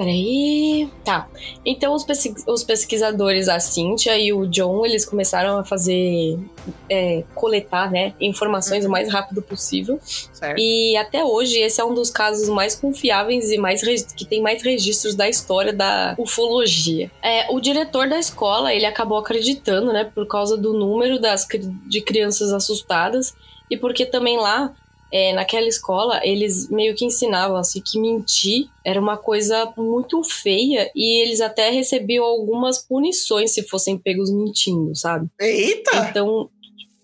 Peraí. 0.00 0.88
Tá. 1.04 1.28
Então, 1.62 1.92
os, 1.92 2.06
os 2.46 2.64
pesquisadores, 2.64 3.50
a 3.50 3.60
Cynthia 3.60 4.18
e 4.18 4.32
o 4.32 4.46
John, 4.46 4.86
eles 4.86 5.04
começaram 5.04 5.58
a 5.58 5.64
fazer. 5.64 6.38
é, 6.88 7.22
coletar, 7.34 7.90
né? 7.90 8.14
Informações 8.18 8.86
o 8.86 8.88
mais 8.88 9.12
rápido 9.12 9.42
possível. 9.42 10.00
Certo. 10.02 10.58
E 10.58 10.96
até 10.96 11.22
hoje, 11.22 11.58
esse 11.58 11.82
é 11.82 11.84
um 11.84 11.92
dos 11.92 12.08
casos 12.08 12.48
mais 12.48 12.74
confiáveis 12.74 13.50
e 13.50 13.58
mais 13.58 13.82
que 14.16 14.24
tem 14.24 14.40
mais 14.40 14.62
registros 14.62 15.14
da 15.14 15.28
história 15.28 15.72
da 15.72 16.14
ufologia. 16.16 17.10
É, 17.22 17.52
o 17.52 17.60
diretor 17.60 18.08
da 18.08 18.18
escola, 18.18 18.72
ele 18.72 18.86
acabou 18.86 19.18
acreditando, 19.18 19.92
né? 19.92 20.10
Por 20.14 20.26
causa 20.26 20.56
do 20.56 20.72
número 20.72 21.20
das, 21.20 21.46
de 21.86 22.00
crianças 22.00 22.54
assustadas 22.54 23.34
e 23.70 23.76
porque 23.76 24.06
também 24.06 24.38
lá. 24.38 24.72
É, 25.12 25.32
naquela 25.32 25.66
escola, 25.66 26.20
eles 26.24 26.68
meio 26.70 26.94
que 26.94 27.04
ensinavam 27.04 27.56
assim, 27.56 27.80
que 27.84 27.98
mentir 27.98 28.68
era 28.84 29.00
uma 29.00 29.16
coisa 29.16 29.72
muito 29.76 30.22
feia 30.22 30.90
e 30.94 31.22
eles 31.22 31.40
até 31.40 31.70
recebiam 31.70 32.24
algumas 32.24 32.78
punições 32.78 33.52
se 33.52 33.62
fossem 33.64 33.98
pegos 33.98 34.30
mentindo, 34.32 34.94
sabe? 34.94 35.28
Eita! 35.40 36.08
Então, 36.10 36.48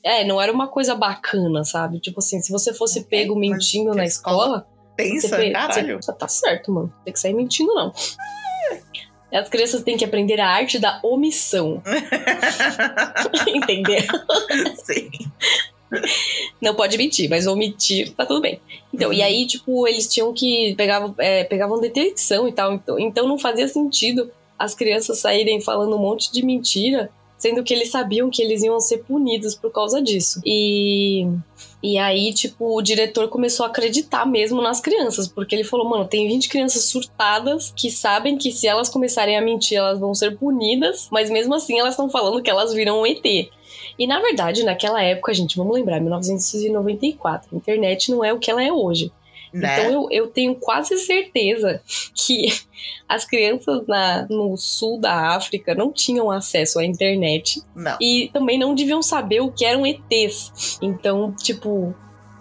é, 0.04 0.24
não 0.24 0.40
era 0.40 0.52
uma 0.52 0.68
coisa 0.68 0.94
bacana, 0.94 1.64
sabe? 1.64 1.98
Tipo 2.00 2.20
assim, 2.20 2.40
se 2.40 2.52
você 2.52 2.72
fosse 2.72 3.00
Ok, 3.00 3.08
pego 3.10 3.36
mentindo 3.36 3.92
na 3.94 4.04
escola 4.04 4.66
você, 4.98 5.10
Pensa, 5.10 5.36
pe- 5.36 5.50
caralho. 5.52 5.96
você- 6.02 6.12
tá 6.12 6.28
certo, 6.28 6.72
mano. 6.72 6.92
Tem 7.04 7.12
que 7.12 7.20
sair 7.20 7.34
mentindo, 7.34 7.74
não. 7.74 7.92
As 9.32 9.48
crianças 9.48 9.82
têm 9.82 9.96
que 9.98 10.04
aprender 10.04 10.40
a 10.40 10.48
arte 10.48 10.78
da 10.78 11.00
omissão. 11.02 11.82
Entendeu? 13.48 14.00
Sim. 14.84 15.05
Não 16.66 16.74
pode 16.74 16.98
mentir, 16.98 17.30
mas 17.30 17.46
omitir 17.46 18.12
tá 18.12 18.26
tudo 18.26 18.40
bem. 18.40 18.58
Então, 18.92 19.12
e 19.12 19.22
aí, 19.22 19.46
tipo, 19.46 19.86
eles 19.86 20.12
tinham 20.12 20.32
que. 20.32 20.74
Pegavam, 20.74 21.14
é, 21.16 21.44
pegavam 21.44 21.80
detecção 21.80 22.48
e 22.48 22.52
tal. 22.52 22.72
Então, 22.72 22.98
então 22.98 23.28
não 23.28 23.38
fazia 23.38 23.68
sentido 23.68 24.28
as 24.58 24.74
crianças 24.74 25.20
saírem 25.20 25.60
falando 25.60 25.94
um 25.94 25.98
monte 26.00 26.32
de 26.32 26.44
mentira, 26.44 27.08
sendo 27.38 27.62
que 27.62 27.72
eles 27.72 27.90
sabiam 27.90 28.28
que 28.28 28.42
eles 28.42 28.64
iam 28.64 28.80
ser 28.80 28.98
punidos 29.04 29.54
por 29.54 29.70
causa 29.70 30.02
disso. 30.02 30.40
E. 30.44 31.28
E 31.80 31.98
aí, 31.98 32.34
tipo, 32.34 32.76
o 32.76 32.82
diretor 32.82 33.28
começou 33.28 33.64
a 33.64 33.68
acreditar 33.68 34.26
mesmo 34.26 34.60
nas 34.60 34.80
crianças, 34.80 35.28
porque 35.28 35.54
ele 35.54 35.62
falou: 35.62 35.88
mano, 35.88 36.04
tem 36.04 36.26
20 36.26 36.48
crianças 36.48 36.86
surtadas 36.86 37.72
que 37.76 37.92
sabem 37.92 38.36
que 38.36 38.50
se 38.50 38.66
elas 38.66 38.88
começarem 38.88 39.38
a 39.38 39.40
mentir, 39.40 39.78
elas 39.78 40.00
vão 40.00 40.12
ser 40.12 40.36
punidas, 40.36 41.06
mas 41.12 41.30
mesmo 41.30 41.54
assim 41.54 41.78
elas 41.78 41.92
estão 41.92 42.10
falando 42.10 42.42
que 42.42 42.50
elas 42.50 42.74
viram 42.74 43.02
um 43.02 43.06
ET. 43.06 43.22
E 43.98 44.06
na 44.06 44.20
verdade, 44.20 44.64
naquela 44.64 45.02
época, 45.02 45.32
gente, 45.32 45.56
vamos 45.56 45.74
lembrar, 45.74 46.00
1994, 46.00 47.48
a 47.52 47.56
internet 47.56 48.10
não 48.10 48.24
é 48.24 48.32
o 48.32 48.38
que 48.38 48.50
ela 48.50 48.62
é 48.62 48.72
hoje. 48.72 49.12
Né? 49.52 49.80
Então 49.80 49.92
eu, 49.92 50.08
eu 50.10 50.26
tenho 50.26 50.54
quase 50.56 50.98
certeza 50.98 51.80
que 52.14 52.46
as 53.08 53.24
crianças 53.24 53.86
na, 53.86 54.26
no 54.28 54.56
sul 54.56 55.00
da 55.00 55.34
África 55.34 55.74
não 55.74 55.92
tinham 55.92 56.30
acesso 56.30 56.78
à 56.78 56.84
internet 56.84 57.62
Não. 57.74 57.96
e 58.00 58.28
também 58.32 58.58
não 58.58 58.74
deviam 58.74 59.02
saber 59.02 59.40
o 59.40 59.50
que 59.50 59.64
eram 59.64 59.86
ETs. 59.86 60.78
Então, 60.82 61.32
tipo, 61.32 61.94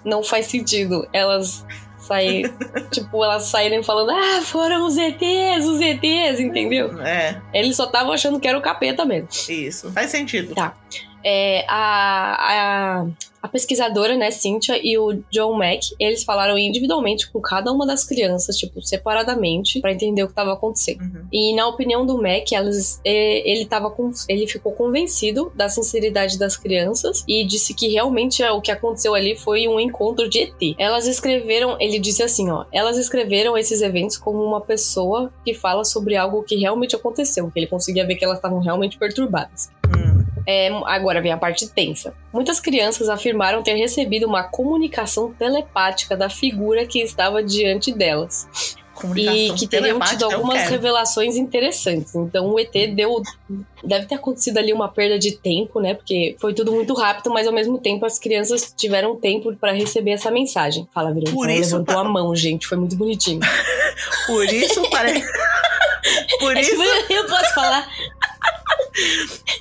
não 0.04 0.24
faz 0.24 0.48
sentido 0.48 1.08
elas 1.14 1.66
sair, 2.00 2.54
tipo, 2.92 3.24
elas 3.24 3.46
saírem 3.46 3.82
falando, 3.82 4.12
ah, 4.12 4.42
foram 4.44 4.86
os 4.86 4.98
ETs, 4.98 5.66
os 5.66 5.82
ETs, 5.82 6.40
entendeu? 6.40 7.00
É, 7.02 7.42
Eles 7.54 7.76
só 7.76 7.86
estavam 7.86 8.12
achando 8.12 8.40
que 8.40 8.48
era 8.48 8.58
o 8.58 8.62
capeta 8.62 9.06
mesmo. 9.06 9.28
isso. 9.50 9.92
Faz 9.92 10.12
sentido. 10.12 10.54
Tá. 10.54 10.76
É, 11.28 11.66
a, 11.68 13.02
a, 13.02 13.08
a 13.46 13.48
pesquisadora, 13.48 14.16
né, 14.16 14.30
Cynthia 14.30 14.80
e 14.84 14.96
o 14.98 15.24
John 15.32 15.54
Mack, 15.54 15.96
eles 16.00 16.24
falaram 16.24 16.58
individualmente 16.58 17.32
com 17.32 17.42
cada 17.42 17.72
uma 17.72 17.86
das 17.86 18.04
crianças, 18.04 18.56
tipo, 18.58 18.80
separadamente, 18.82 19.80
pra 19.82 19.92
entender 19.92 20.22
o 20.22 20.28
que 20.28 20.34
estava 20.34 20.54
acontecendo. 20.54 21.02
Uhum. 21.02 21.26
E 21.32 21.56
na 21.56 21.68
opinião 21.68 22.06
do 22.06 22.22
Mac, 22.22 22.52
elas, 22.52 23.00
ele, 23.04 23.66
tava 23.66 23.90
com, 23.90 24.12
ele 24.30 24.48
ficou 24.48 24.72
convencido 24.72 25.52
da 25.56 25.68
sinceridade 25.68 26.38
das 26.38 26.58
crianças 26.58 27.24
e 27.28 27.44
disse 27.46 27.74
que 27.74 27.88
realmente 27.88 28.44
o 28.44 28.62
que 28.62 28.72
aconteceu 28.72 29.16
ali 29.16 29.36
foi 29.36 29.68
um 29.68 29.80
encontro 29.80 30.30
de 30.30 30.42
ET. 30.42 30.76
Elas 30.78 31.08
escreveram, 31.08 31.76
ele 31.80 32.00
disse 32.00 32.22
assim, 32.22 32.52
ó, 32.52 32.66
elas 32.72 32.98
escreveram 32.98 33.58
esses 33.58 33.82
eventos 33.82 34.18
como 34.18 34.44
uma 34.44 34.62
pessoa 34.62 35.32
que 35.44 35.54
fala 35.54 35.84
sobre 35.84 36.16
algo 36.16 36.44
que 36.44 36.56
realmente 36.56 36.96
aconteceu, 36.96 37.50
que 37.50 37.60
ele 37.60 37.68
conseguia 37.68 38.06
ver 38.06 38.16
que 38.16 38.26
elas 38.26 38.38
estavam 38.38 38.60
realmente 38.60 38.98
perturbadas. 38.98 39.70
Hum. 39.88 40.15
É, 40.48 40.70
agora 40.86 41.22
vem 41.22 41.32
a 41.32 41.38
parte 41.38 41.68
tensa. 41.70 42.14
Muitas 42.32 42.60
crianças 42.60 43.10
afirmaram 43.10 43.64
ter 43.64 43.74
recebido 43.74 44.28
uma 44.28 44.44
comunicação 44.44 45.34
telepática 45.34 46.16
da 46.16 46.30
figura 46.30 46.86
que 46.86 47.02
estava 47.02 47.42
diante 47.44 47.92
delas 47.92 48.48
e 49.18 49.52
que 49.58 49.68
teriam 49.68 50.00
tido 50.00 50.24
algumas 50.24 50.70
revelações 50.70 51.36
interessantes. 51.36 52.16
Então 52.16 52.48
o 52.50 52.60
ET 52.60 52.72
deu. 52.96 53.22
Deve 53.84 54.06
ter 54.06 54.16
acontecido 54.16 54.58
ali 54.58 54.72
uma 54.72 54.88
perda 54.88 55.20
de 55.20 55.34
tempo, 55.34 55.80
né? 55.82 55.94
Porque 55.96 56.36
foi 56.40 56.54
tudo 56.54 56.72
muito 56.72 56.94
rápido, 56.94 57.30
mas 57.32 57.46
ao 57.46 57.54
mesmo 57.54 57.78
tempo 57.78 58.06
as 58.06 58.18
crianças 58.18 58.74
tiveram 58.76 59.16
tempo 59.16 59.54
para 59.58 59.74
receber 59.74 60.12
essa 60.12 60.32
mensagem. 60.32 60.88
Fala, 60.94 61.10
Verônica. 61.10 61.34
Por 61.36 61.50
isso, 61.50 61.74
levantou 61.74 61.96
pa- 61.96 62.02
a 62.02 62.04
mão, 62.06 62.36
gente. 62.36 62.68
Foi 62.68 62.78
muito 62.78 62.96
bonitinho. 62.96 63.42
Por 64.28 64.46
isso 64.46 64.82
parece. 64.90 65.26
Por 66.40 66.56
É 66.56 66.62
isso, 66.62 66.72
tipo, 66.72 66.84
eu 67.14 67.26
posso 67.26 67.54
falar. 67.54 67.88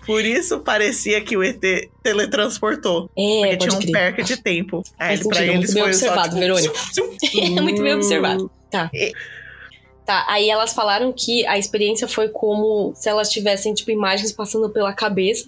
Por 0.07 0.25
isso 0.25 0.61
parecia 0.61 1.21
que 1.21 1.37
o 1.37 1.43
ET 1.43 1.61
teletransportou. 2.03 3.11
É, 3.17 3.41
Porque 3.41 3.57
tinha 3.59 3.73
um 3.75 3.79
crer. 3.81 3.93
perca 3.93 4.23
de 4.23 4.37
tempo. 4.37 4.83
Aí 4.99 5.17
Faz 5.17 5.27
pra 5.27 5.37
sentido, 5.39 5.53
eles 5.55 5.71
muito 5.71 5.75
bem 5.75 5.83
observado, 5.85 6.29
tipo, 6.29 6.41
Verônica. 6.41 6.73
É 7.59 7.61
muito 7.61 7.83
bem 7.83 7.95
observado. 7.95 8.51
Tá. 8.71 8.91
E- 8.93 9.13
Tá, 10.07 10.27
aí 10.29 10.51
elas 10.51 10.75
falaram 10.75 11.15
que 11.15 11.47
a 11.47 11.57
experiência 11.57 12.07
foi 12.07 12.29
como 12.29 12.93
se 12.95 13.09
elas 13.09 13.31
tivessem, 13.31 13.73
tipo, 13.73 13.91
imagens 13.91 14.33
passando 14.33 14.69
pela 14.69 14.93
cabeça. 14.93 15.47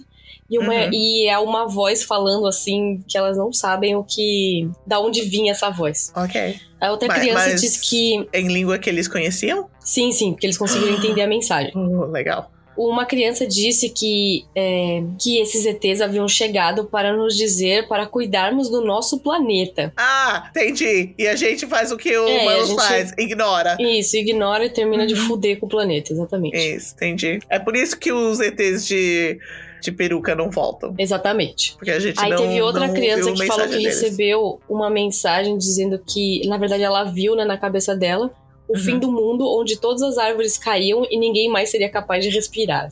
E, 0.49 0.57
uma, 0.57 0.73
Uhum. 0.73 0.89
e 0.91 1.27
é 1.27 1.37
uma 1.37 1.67
voz 1.67 2.03
falando 2.03 2.47
assim, 2.47 3.03
que 3.07 3.15
elas 3.15 3.37
não 3.37 3.53
sabem 3.53 3.95
o 3.95 4.03
que. 4.03 4.67
da 4.85 4.99
onde 4.99 5.21
vinha 5.21 5.51
essa 5.51 5.69
voz. 5.69 6.11
Ok. 6.15 6.59
A 6.81 6.89
outra 6.89 7.07
Mas- 7.07 7.19
criança 7.19 7.49
mas- 7.49 7.61
disse 7.61 7.87
que. 7.87 8.27
Em 8.33 8.47
língua 8.47 8.79
que 8.79 8.89
eles 8.89 9.07
conheciam? 9.07 9.69
Sim, 9.79 10.11
sim, 10.11 10.31
porque 10.31 10.47
eles 10.47 10.57
conseguiram 10.57 10.93
entender 10.97 11.21
a 11.21 11.27
mensagem. 11.27 11.71
Legal. 12.09 12.49
Uma 12.77 13.05
criança 13.05 13.45
disse 13.47 13.89
que, 13.89 14.45
é, 14.55 15.01
que 15.19 15.39
esses 15.39 15.65
ETs 15.65 15.99
haviam 16.01 16.27
chegado 16.27 16.85
para 16.85 17.11
nos 17.15 17.35
dizer 17.35 17.87
para 17.87 18.05
cuidarmos 18.05 18.69
do 18.69 18.81
nosso 18.85 19.19
planeta. 19.19 19.91
Ah, 19.97 20.47
entendi. 20.49 21.13
E 21.17 21.27
a 21.27 21.35
gente 21.35 21.65
faz 21.65 21.91
o 21.91 21.97
que 21.97 22.15
o 22.15 22.27
É, 22.27 22.41
humano 22.41 22.75
faz, 22.75 23.11
ignora. 23.17 23.75
Isso, 23.79 24.15
ignora 24.17 24.65
e 24.65 24.69
termina 24.69 25.05
de 25.07 25.13
Uhum. 25.15 25.27
fuder 25.27 25.59
com 25.59 25.65
o 25.65 25.69
planeta, 25.69 26.13
exatamente. 26.13 26.55
Isso, 26.57 26.93
entendi. 26.95 27.39
É 27.49 27.57
por 27.59 27.75
isso 27.75 27.97
que 27.97 28.11
os 28.11 28.39
ETs 28.39 28.85
de, 28.87 29.39
de 29.81 29.91
peruca 29.91 30.35
não 30.35 30.49
voltam. 30.51 30.93
Exatamente. 30.97 31.73
Porque 31.75 31.91
a 31.91 31.99
gente 31.99 32.19
Aí 32.19 32.29
não 32.29 32.37
teve 32.37 32.61
outra 32.61 32.89
criança 32.89 33.31
que 33.31 33.45
falou 33.47 33.65
que 33.65 33.71
deles. 33.77 33.85
recebeu 34.01 34.59
uma 34.69 34.89
mensagem 34.89 35.57
dizendo 35.57 35.99
que, 36.05 36.47
na 36.47 36.57
verdade, 36.57 36.83
ela 36.83 37.03
viu 37.05 37.35
né, 37.35 37.43
na 37.45 37.57
cabeça 37.57 37.95
dela 37.95 38.31
o 38.67 38.73
Uhum. 38.77 38.83
fim 38.83 38.99
do 38.99 39.11
mundo 39.11 39.45
onde 39.59 39.77
todas 39.79 40.01
as 40.01 40.17
árvores 40.17 40.57
caíam 40.57 41.05
e 41.09 41.17
ninguém 41.17 41.49
mais 41.49 41.69
seria 41.69 41.89
capaz 41.89 42.23
de 42.23 42.29
respirar. 42.29 42.89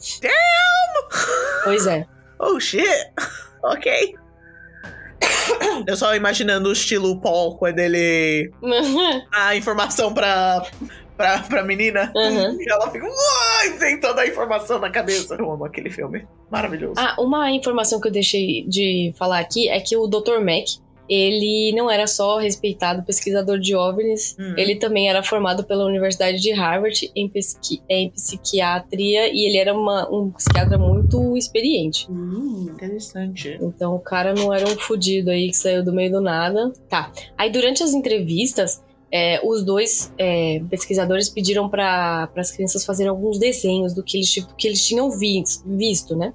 Pois 1.64 1.88
é. 1.88 2.06
Oh, 2.40 2.60
shit. 2.60 2.86
Ok. 3.64 4.16
Eu 5.88 5.96
só 5.96 6.16
imaginando 6.16 6.70
o 6.70 6.74
estilo 6.74 7.20
Paul, 7.20 7.58
quando 7.58 7.80
ele 7.80 8.52
a 9.34 9.56
informação 9.56 10.14
pra, 10.14 10.66
pra, 11.16 11.40
pra 11.40 11.64
menina. 11.64 12.12
Uhum. 12.16 12.58
E 12.62 12.70
ela 12.72 12.90
fica, 12.92 13.06
uai, 13.06 13.78
tem 13.80 14.00
toda 14.00 14.22
a 14.22 14.28
informação 14.28 14.80
na 14.80 14.90
cabeça. 14.90 15.36
Eu 15.36 15.52
amo 15.52 15.66
aquele 15.66 15.90
filme. 15.90 16.26
Maravilhoso. 16.50 16.94
ah, 16.98 17.16
uma 17.20 17.52
informação 17.52 18.00
que 18.00 18.08
eu 18.08 18.12
deixei 18.12 18.66
de 18.68 19.14
falar 19.18 19.40
aqui 19.40 19.68
é 19.70 19.80
que 19.80 19.96
o 19.98 20.08
Dr. 20.08 20.40
Mack, 20.40 20.78
ele 21.10 21.72
não 21.76 21.90
era 21.90 22.08
só 22.08 22.38
respeitado 22.38 23.04
pesquisador 23.04 23.60
de 23.60 23.76
OVNIs, 23.76 24.36
Hum. 24.40 24.54
ele 24.58 24.76
também 24.76 25.10
era 25.10 25.22
formado 25.24 25.64
pela 25.64 25.86
Universidade 25.86 26.40
de 26.42 26.52
Harvard 26.52 27.12
em, 27.16 27.28
pesqui- 27.30 27.82
em 27.90 28.10
psiquiatria 28.10 29.30
e 29.34 29.48
ele 29.48 29.58
era 29.58 29.74
uma- 29.74 30.10
um 30.10 30.32
psiquiatra 30.32 30.78
muito 30.78 31.36
experiente. 31.38 32.08
Hum, 32.10 32.68
interessante. 32.72 33.58
Então 33.62 33.96
o 33.96 34.00
cara 34.00 34.34
não 34.34 34.54
era 34.54 34.66
um 34.68 34.76
fudido 34.78 35.30
aí 35.30 35.50
que 35.50 35.58
saiu 35.58 35.84
do 35.84 35.94
meio 35.94 36.12
do 36.12 36.22
nada. 36.22 36.72
Tá. 36.90 37.12
Aí 37.38 37.52
durante 37.52 37.84
as 37.84 37.94
entrevistas, 37.94 38.84
é, 39.12 39.40
os 39.46 39.64
dois 39.64 40.12
é, 40.18 40.62
pesquisadores 40.70 41.30
pediram 41.30 41.70
para 41.70 42.30
as 42.36 42.52
crianças 42.52 42.84
fazerem 42.84 43.10
alguns 43.10 43.38
desenhos 43.40 43.94
do 43.94 44.04
que 44.04 44.18
eles, 44.18 44.30
tipo, 44.32 44.54
que 44.56 44.68
eles 44.68 44.84
tinham 44.86 45.10
vis- 45.12 45.64
visto, 45.66 46.16
né? 46.16 46.34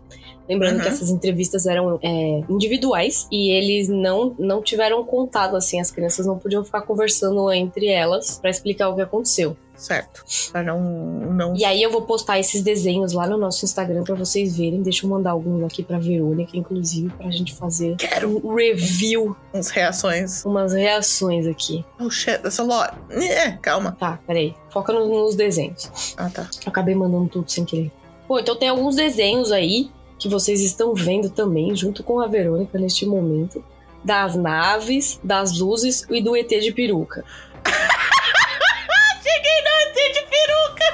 Lembrando 0.50 0.76
Uhum. 0.78 0.82
que 0.82 0.88
essas 0.88 1.10
entrevistas 1.10 1.64
eram 1.66 1.98
é, 2.02 2.42
individuais 2.48 3.28
e 3.30 3.52
eles 3.52 3.88
não, 3.88 4.34
não 4.38 4.60
tiveram 4.60 5.04
contato, 5.04 5.54
assim, 5.54 5.80
as 5.80 5.90
crianças 5.92 6.26
não 6.26 6.36
podiam 6.38 6.64
ficar 6.64 6.82
conversando 6.82 7.50
entre 7.52 7.86
elas 7.86 8.38
pra 8.40 8.50
explicar 8.50 8.88
o 8.88 8.96
que 8.96 9.00
aconteceu. 9.00 9.56
Certo. 9.76 10.22
Pra 10.52 10.62
não. 10.62 10.78
não... 10.78 11.56
E 11.56 11.64
aí 11.64 11.82
eu 11.82 11.90
vou 11.90 12.02
postar 12.02 12.38
esses 12.38 12.62
desenhos 12.62 13.12
lá 13.14 13.26
no 13.26 13.38
nosso 13.38 13.64
Instagram 13.64 14.04
pra 14.04 14.14
vocês 14.14 14.54
verem. 14.54 14.82
Deixa 14.82 15.06
eu 15.06 15.10
mandar 15.10 15.30
alguns 15.30 15.64
aqui 15.64 15.82
pra 15.82 15.98
Verônica, 15.98 16.54
inclusive, 16.54 17.08
pra 17.16 17.30
gente 17.30 17.54
fazer 17.54 17.96
Quero 17.96 18.28
um 18.46 18.54
review, 18.54 19.34
uns 19.54 19.70
reações. 19.70 20.44
umas 20.44 20.74
reações 20.74 21.46
aqui. 21.46 21.82
Oh 21.98 22.10
shit, 22.10 22.38
that's 22.42 22.60
a 22.60 22.62
lot. 22.62 22.92
É, 23.10 23.52
calma. 23.52 23.96
Tá, 23.98 24.18
peraí. 24.26 24.54
Foca 24.68 24.92
no- 24.92 25.08
nos 25.08 25.34
desenhos. 25.34 25.90
Ah, 26.18 26.28
tá. 26.28 26.42
Eu 26.42 26.68
acabei 26.68 26.94
mandando 26.94 27.28
tudo 27.30 27.50
sem 27.50 27.64
querer. 27.64 27.90
Bom, 28.28 28.38
então 28.38 28.56
tem 28.56 28.68
alguns 28.68 28.96
desenhos 28.96 29.50
aí 29.50 29.90
que 30.20 30.28
vocês 30.28 30.60
estão 30.60 30.94
vendo 30.94 31.30
também, 31.30 31.74
junto 31.74 32.04
com 32.04 32.20
a 32.20 32.26
Verônica 32.28 32.78
neste 32.78 33.04
momento. 33.06 33.64
Das 34.04 34.36
naves, 34.36 35.18
das 35.24 35.58
luzes 35.58 36.06
e 36.10 36.22
do 36.22 36.36
ET 36.36 36.48
de 36.48 36.70
peruca. 36.72 37.24
Cheguei 39.22 39.62
no 39.64 39.70
ET 39.80 39.96
de 40.14 40.22
peruca! 40.30 40.88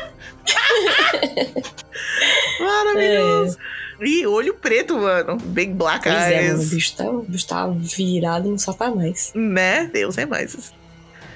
Maravilhoso. 2.61 3.57
Ih, 4.01 4.27
olho 4.27 4.55
preto, 4.55 4.99
mano. 4.99 5.37
Big 5.39 5.73
black 5.73 6.03
Pois 6.05 6.15
é, 6.15 6.43
mano, 6.43 6.59
o 6.59 6.61
eyes. 6.61 6.71
bicho 6.71 6.97
tá, 6.97 7.11
o 7.11 7.23
bicho 7.23 7.47
tá 7.47 7.67
virado 7.69 8.49
no 8.49 8.59
satanás. 8.59 9.33
né? 9.35 9.89
Deus 9.93 10.19
é 10.19 10.27
mais. 10.27 10.73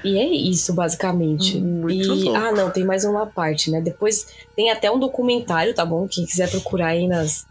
E 0.05 0.19
é 0.19 0.27
isso, 0.27 0.73
basicamente. 0.75 1.59
Muito 1.59 1.95
e, 1.95 2.07
louco. 2.25 2.37
ah, 2.37 2.53
não, 2.53 2.71
tem 2.71 2.85
mais 2.85 3.05
uma 3.05 3.27
parte, 3.27 3.71
né? 3.71 3.81
Depois 3.81 4.27
tem 4.57 4.71
até 4.71 4.91
um 4.91 4.99
documentário, 4.99 5.75
tá 5.75 5.85
bom? 5.85 6.07
Quem 6.09 6.25
quiser 6.25 6.51
procurar 6.51 6.89
aí 6.89 7.07
nas, 7.07 7.47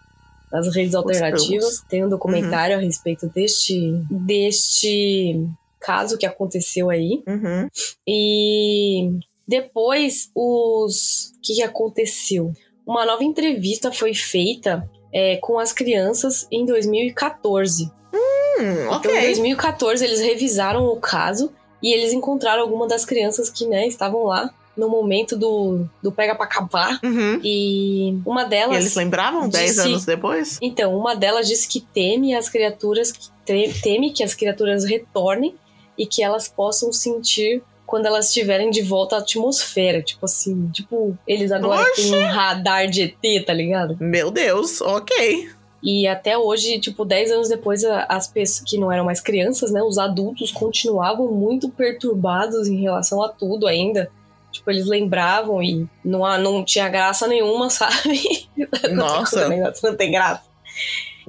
nas 0.52 0.74
redes 0.76 0.96
alternativas, 0.96 1.84
tem 1.90 2.04
um 2.06 2.10
documentário 2.10 2.76
Uhum. 2.76 2.82
a 2.82 2.86
respeito 2.86 3.28
deste, 3.28 3.92
deste 4.10 5.48
caso 5.80 6.18
que 6.18 6.26
aconteceu 6.26 6.90
aí. 6.90 7.24
Uhum. 7.28 7.68
E 8.08 9.20
depois 9.48 10.30
os. 10.36 11.32
O 11.38 11.42
que, 11.42 11.56
que 11.56 11.64
aconteceu? 11.64 12.54
Uma 12.86 13.06
nova 13.06 13.24
entrevista 13.24 13.92
foi 13.92 14.14
feita 14.14 14.90
é, 15.14 15.38
com 15.38 15.60
as 15.60 15.72
crianças 15.72 16.48
em 16.52 16.66
2014. 16.66 17.86
Hum, 18.14 18.20
Então, 18.60 19.12
em 19.12 19.18
ok. 19.18 19.22
2014, 19.26 20.04
eles 20.04 20.20
revisaram 20.20 20.86
o 20.86 20.98
caso 20.98 21.52
e 21.82 21.94
eles 21.94 22.12
encontraram 22.12 22.62
alguma 22.62 22.88
das 22.88 23.06
crianças 23.06 23.50
que 23.50 23.66
né, 23.66 23.88
estavam 23.88 24.24
lá 24.24 24.54
no 24.80 24.89
momento 24.89 25.38
do, 25.38 25.86
do 26.02 26.12
pega 26.12 26.34
pra 26.34 26.48
capar. 26.48 27.00
Uhum. 27.04 27.39
E 27.44 28.18
uma 28.26 28.44
E 28.44 28.50
delas. 28.50 28.78
eles 28.78 28.96
lembravam 28.96 29.50
10 29.50 29.76
disse- 29.76 29.82
anos 29.88 30.06
depois? 30.06 30.58
Então, 30.62 30.96
uma 30.98 31.15
delas 31.15 31.48
disse 31.48 31.68
que 31.68 31.82
teme 31.82 32.34
as 32.34 32.48
criaturas, 32.50 33.13
teme 33.46 34.12
que 34.12 34.24
as 34.24 34.34
criaturas 34.34 34.86
retornem 34.86 35.54
e 35.98 36.06
que 36.06 36.24
elas 36.24 36.48
possam 36.48 36.92
sentir 36.94 37.62
quando 37.86 38.06
elas 38.06 38.28
estiverem 38.28 38.70
de 38.70 38.82
volta 38.82 39.15
à 39.15 39.20
atmosfera. 39.20 40.02
Tipo 40.02 40.26
assim, 40.26 40.70
tipo, 40.72 41.18
eles 41.28 41.52
agora 41.52 41.82
Oxe! 41.82 42.04
têm 42.10 42.15
um 42.15 42.26
radar 42.28 42.88
de 42.88 43.02
ET, 43.24 43.46
tá 43.46 43.52
ligado? 43.54 43.98
Meu 44.00 44.30
Deus, 44.32 44.80
ok. 44.80 45.50
E 45.82 46.06
até 46.06 46.38
hoje, 46.38 46.78
tipo, 46.80 47.04
10 47.06 47.32
anos 47.32 47.48
depois, 47.50 47.84
as 47.86 48.28
pessoas 48.28 48.63
que 48.70 48.78
não 48.78 48.92
eram 48.92 49.06
mais 49.06 49.22
crianças, 49.22 49.72
né? 49.72 49.82
Os 49.82 49.98
adultos 49.98 50.52
continuavam 50.52 51.32
muito 51.32 51.70
perturbados 51.70 52.68
em 52.68 52.80
relação 52.82 53.24
a 53.24 53.30
tudo 53.30 53.65
ainda. 53.65 54.12
Tipo, 54.60 54.72
eles 54.72 54.86
lembravam 54.86 55.63
e 55.63 55.88
não, 56.04 56.19
não 56.38 56.65
tinha 56.65 56.89
graça 56.89 57.26
nenhuma, 57.28 57.69
sabe? 57.72 58.48
Nossa. 58.91 59.45
O 59.45 59.50
negócio 59.50 59.89
não 59.89 59.95
tem 59.95 60.12
graça. 60.12 60.43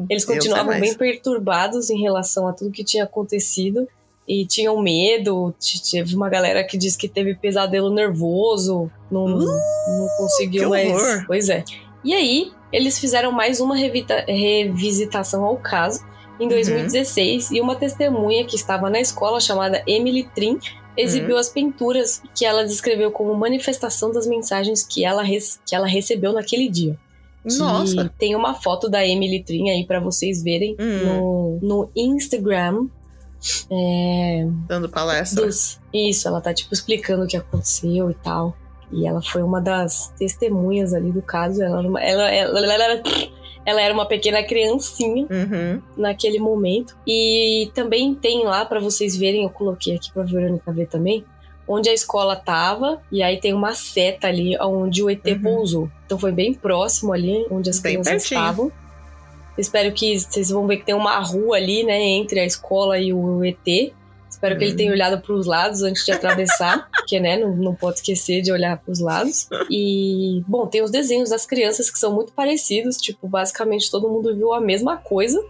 Eles 0.08 0.24
continuavam 0.24 0.78
bem 0.80 0.94
perturbados 0.94 1.90
em 1.90 2.00
relação 2.00 2.48
a 2.48 2.52
tudo 2.52 2.70
que 2.72 2.82
tinha 2.82 3.04
acontecido. 3.04 3.86
E 4.28 4.46
tinham 4.46 4.80
medo. 4.80 5.54
Teve 5.90 6.14
uma 6.14 6.28
galera 6.28 6.62
que 6.64 6.76
disse 6.78 6.96
que 6.98 7.08
teve 7.08 7.34
pesadelo 7.34 7.92
nervoso. 7.92 8.90
Não, 9.10 9.26
não 9.28 10.08
conseguiu 10.18 10.68
Uh, 10.68 10.70
mais. 10.70 10.88
horror. 10.88 11.24
Pois 11.26 11.48
é. 11.48 11.64
E 12.04 12.14
aí, 12.14 12.52
eles 12.72 12.98
fizeram 12.98 13.30
mais 13.32 13.60
uma 13.60 13.76
revisitação 13.76 15.44
ao 15.44 15.56
caso 15.56 16.04
em 16.38 16.44
Uhum. 16.44 16.48
2016 16.50 17.50
e 17.50 17.60
uma 17.60 17.76
testemunha 17.76 18.44
que 18.46 18.56
estava 18.56 18.88
na 18.88 19.00
escola 19.00 19.40
chamada 19.40 19.82
Emily 19.86 20.24
Trin 20.34 20.58
exibiu 20.96 21.34
Uhum. 21.34 21.40
as 21.40 21.48
pinturas 21.48 22.22
que 22.34 22.44
ela 22.44 22.64
descreveu 22.64 23.10
como 23.10 23.34
manifestação 23.34 24.12
das 24.12 24.26
mensagens 24.26 24.82
que 24.82 25.04
ela, 25.04 25.24
que 25.24 25.74
ela 25.74 25.86
recebeu 25.86 26.32
naquele 26.32 26.68
dia. 26.68 26.98
Nossa. 27.58 28.12
Tem 28.18 28.34
uma 28.34 28.54
foto 28.54 28.88
da 28.88 29.06
Emily 29.06 29.42
Trin 29.42 29.70
aí 29.70 29.86
pra 29.86 29.98
vocês 30.00 30.42
verem 30.42 30.76
Hum. 30.78 31.06
no, 31.06 31.58
no 31.62 31.90
Instagram. 31.96 32.86
É, 33.70 34.46
Dando 34.68 34.88
palestra. 34.88 35.46
dos, 35.46 35.80
isso, 35.94 36.28
ela 36.28 36.40
tá 36.42 36.52
tipo 36.52 36.74
explicando 36.74 37.24
o 37.24 37.26
que 37.26 37.36
aconteceu 37.38 38.10
e 38.10 38.14
tal. 38.14 38.54
E 38.92 39.06
ela 39.06 39.22
foi 39.22 39.42
uma 39.42 39.60
das 39.60 40.12
testemunhas 40.18 40.92
ali 40.92 41.12
do 41.12 41.22
caso. 41.22 41.62
Ela, 41.62 41.78
ela, 42.02 42.30
ela, 42.30 42.58
ela, 42.74 42.84
era, 42.84 43.02
ela 43.70 43.80
era 43.82 43.92
uma 43.94 44.06
pequena 44.06 44.42
criancinha 44.42 45.26
Uhum. 45.30 45.80
naquele 45.96 46.38
momento. 46.38 46.96
E 47.06 47.70
também 47.74 48.14
tem 48.14 48.44
lá 48.44 48.64
pra 48.64 48.80
vocês 48.80 49.16
verem, 49.16 49.44
eu 49.44 49.50
coloquei 49.50 49.96
aqui 49.96 50.12
pra 50.12 50.22
Verônica 50.24 50.72
ver 50.72 50.86
também, 50.88 51.24
onde 51.66 51.88
a 51.88 51.94
escola 51.94 52.34
tava, 52.36 53.00
e 53.12 53.22
aí 53.22 53.38
tem 53.40 53.54
uma 53.54 53.72
seta 53.74 54.26
ali 54.26 54.56
onde 54.60 55.02
o 55.02 55.08
ET 55.10 55.24
Uhum. 55.26 55.42
pousou. 55.42 55.88
Então 56.04 56.18
foi 56.18 56.32
bem 56.32 56.52
próximo 56.52 57.12
ali 57.12 57.46
onde 57.50 57.70
as 57.70 57.78
Bem 57.78 57.92
crianças 57.92 58.12
pertinho. 58.12 58.40
estavam. 58.40 58.72
Espero 59.58 59.92
que 59.92 60.18
vocês 60.18 60.48
vão 60.50 60.66
ver 60.66 60.78
que 60.78 60.86
tem 60.86 60.94
uma 60.94 61.18
rua 61.20 61.56
ali, 61.56 61.84
né, 61.84 62.00
entre 62.00 62.40
a 62.40 62.44
escola 62.46 62.98
e 62.98 63.12
o 63.12 63.44
ET. 63.44 63.92
Espero 64.30 64.56
que 64.56 64.64
ele 64.64 64.74
tenha 64.74 64.92
olhado 64.92 65.20
para 65.20 65.34
os 65.34 65.44
lados 65.46 65.82
antes 65.82 66.04
de 66.06 66.12
atravessar, 66.12 66.88
porque, 66.96 67.18
né, 67.20 67.36
não, 67.36 67.54
não 67.56 67.74
pode 67.74 67.96
esquecer 67.96 68.40
de 68.40 68.50
olhar 68.52 68.78
para 68.78 68.92
os 68.92 69.00
lados. 69.00 69.48
E, 69.70 70.42
bom, 70.46 70.66
tem 70.66 70.82
os 70.82 70.90
desenhos 70.90 71.30
das 71.30 71.44
crianças 71.44 71.90
que 71.90 71.98
são 71.98 72.14
muito 72.14 72.32
parecidos, 72.32 72.96
tipo, 72.96 73.28
basicamente 73.28 73.90
todo 73.90 74.08
mundo 74.08 74.34
viu 74.34 74.52
a 74.52 74.60
mesma 74.60 74.96
coisa, 74.96 75.42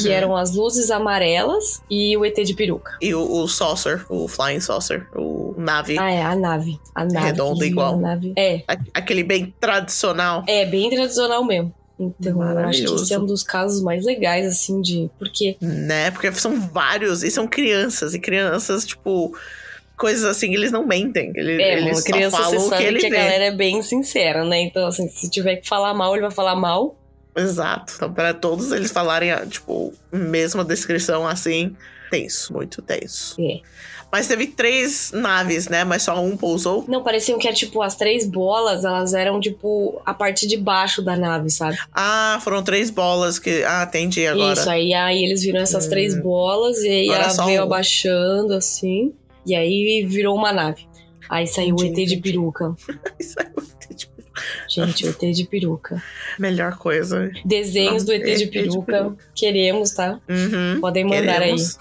que 0.00 0.06
Uhum. 0.06 0.12
eram 0.12 0.36
as 0.36 0.54
luzes 0.54 0.88
amarelas 0.90 1.82
e 1.90 2.16
o 2.16 2.24
ET 2.24 2.36
de 2.44 2.54
peruca. 2.54 2.96
E 3.02 3.12
o, 3.12 3.42
o 3.42 3.48
saucer, 3.48 4.06
o 4.08 4.28
flying 4.28 4.60
saucer, 4.60 5.06
o 5.16 5.52
nave. 5.58 5.98
Ah, 5.98 6.10
é, 6.12 6.22
a 6.22 6.36
nave. 6.36 6.78
A 6.94 7.04
nave. 7.04 7.26
Redondo 7.26 7.58
que 7.58 7.66
igual. 7.66 7.94
A 7.94 7.96
nave. 7.96 8.32
É, 8.38 8.62
Aquele 8.94 9.24
bem 9.24 9.52
tradicional. 9.60 10.44
é 10.46 10.64
bem 10.64 10.88
tradicional 10.90 11.44
mesmo. 11.44 11.74
Então, 11.98 12.40
acho 12.42 12.84
que 12.84 12.94
esse 12.94 13.14
é 13.14 13.18
um 13.18 13.26
dos 13.26 13.42
casos 13.42 13.80
mais 13.82 14.04
legais, 14.04 14.46
assim, 14.46 14.80
de. 14.80 15.08
Porque 15.18 15.56
Né? 15.60 16.10
Porque 16.10 16.32
são 16.32 16.60
vários 16.60 17.22
e 17.22 17.30
são 17.30 17.46
crianças. 17.46 18.14
E 18.14 18.18
crianças, 18.18 18.84
tipo, 18.84 19.36
coisas 19.96 20.24
assim, 20.24 20.52
eles 20.54 20.72
não 20.72 20.84
mentem. 20.86 21.32
Ele- 21.36 21.62
É, 21.62 21.78
eles 21.78 22.02
criança 22.02 22.36
só 22.36 22.42
falam 22.42 22.66
o 22.66 22.70
que 22.70 22.82
ele 22.82 22.98
que, 22.98 23.06
a 23.06 23.10
vê. 23.10 23.16
galera 23.16 23.44
é 23.44 23.50
bem 23.52 23.80
sincera, 23.82 24.44
né? 24.44 24.60
Então, 24.62 24.86
assim, 24.88 25.08
se 25.08 25.30
tiver 25.30 25.56
que 25.56 25.68
falar 25.68 25.94
mal, 25.94 26.12
ele 26.14 26.22
vai 26.22 26.30
falar 26.32 26.56
mal. 26.56 26.98
Exato. 27.36 27.92
Então, 27.96 28.12
pra 28.12 28.34
todos 28.34 28.72
eles 28.72 28.90
falarem, 28.90 29.30
ah, 29.32 29.46
tipo, 29.46 29.92
mesma 30.12 30.64
descrição 30.64 31.26
assim, 31.26 31.76
tenso, 32.10 32.52
muito 32.52 32.80
tenso. 32.82 33.34
É. 33.40 33.60
Mas 34.14 34.28
teve 34.28 34.46
três 34.46 35.10
naves, 35.12 35.66
né? 35.68 35.82
Mas 35.82 36.04
só 36.04 36.22
um 36.22 36.36
pousou. 36.36 36.84
Não, 36.86 37.02
pareciam 37.02 37.36
que, 37.36 37.52
tipo, 37.52 37.82
as 37.82 37.96
três 37.96 38.24
bolas, 38.28 38.84
elas 38.84 39.12
eram, 39.12 39.40
tipo, 39.40 40.00
a 40.06 40.14
parte 40.14 40.46
de 40.46 40.56
baixo 40.56 41.02
da 41.02 41.16
nave, 41.16 41.50
sabe? 41.50 41.76
Ah, 41.92 42.38
foram 42.44 42.62
três 42.62 42.90
bolas 42.90 43.40
que. 43.40 43.64
Ah, 43.64 43.82
entendi 43.82 44.24
agora. 44.24 44.52
Isso, 44.52 44.70
aí, 44.70 44.94
aí 44.94 45.24
eles 45.24 45.42
viram 45.42 45.58
essas 45.60 45.86
Hum. 45.86 45.90
três 45.90 46.16
bolas 46.16 46.78
e 46.84 46.88
aí 46.88 47.08
Agora 47.10 47.24
ela 47.32 47.44
veio 47.46 47.60
um. 47.60 47.64
abaixando, 47.64 48.54
assim, 48.54 49.12
e 49.44 49.52
aí 49.52 50.06
virou 50.08 50.36
uma 50.36 50.52
nave. 50.52 50.86
Aí 51.28 51.48
saiu 51.48 51.74
o 51.74 51.82
Entendi, 51.84 52.02
ET 52.02 52.06
de 52.14 52.16
peruca. 52.18 52.72
Isso 53.18 53.34
é 53.40 53.44
muito, 53.56 53.96
tipo, 53.96 54.12
Gente, 54.68 55.06
o 55.06 55.10
ET 55.10 55.20
de 55.34 55.44
peruca. 55.44 56.02
melhor 56.38 56.76
coisa. 56.76 57.30
Desenhos 57.44 58.04
do 58.04 58.12
ET 58.12 58.24
de 58.24 58.30
ET 58.32 58.38
de 58.38 58.46
peruca. 58.46 58.92
peruca. 58.92 59.24
Queremos, 59.34 59.90
tá? 59.92 60.20
Uhum. 60.28 60.80
Podem 60.80 61.04
mandar 61.04 61.40
Queremos. 61.40 61.78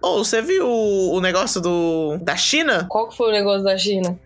Oh, 0.00 0.18
você 0.24 0.40
viu 0.40 0.66
o, 0.66 1.14
o 1.14 1.20
negócio 1.20 1.60
do 1.60 2.18
da 2.18 2.36
China? 2.36 2.80
aí. 2.82 2.86
Qual 2.88 3.08
que 3.08 3.16
foi 3.16 3.28
o 3.30 3.32
negócio 3.32 3.64
da 3.64 3.76
China? 3.76 4.18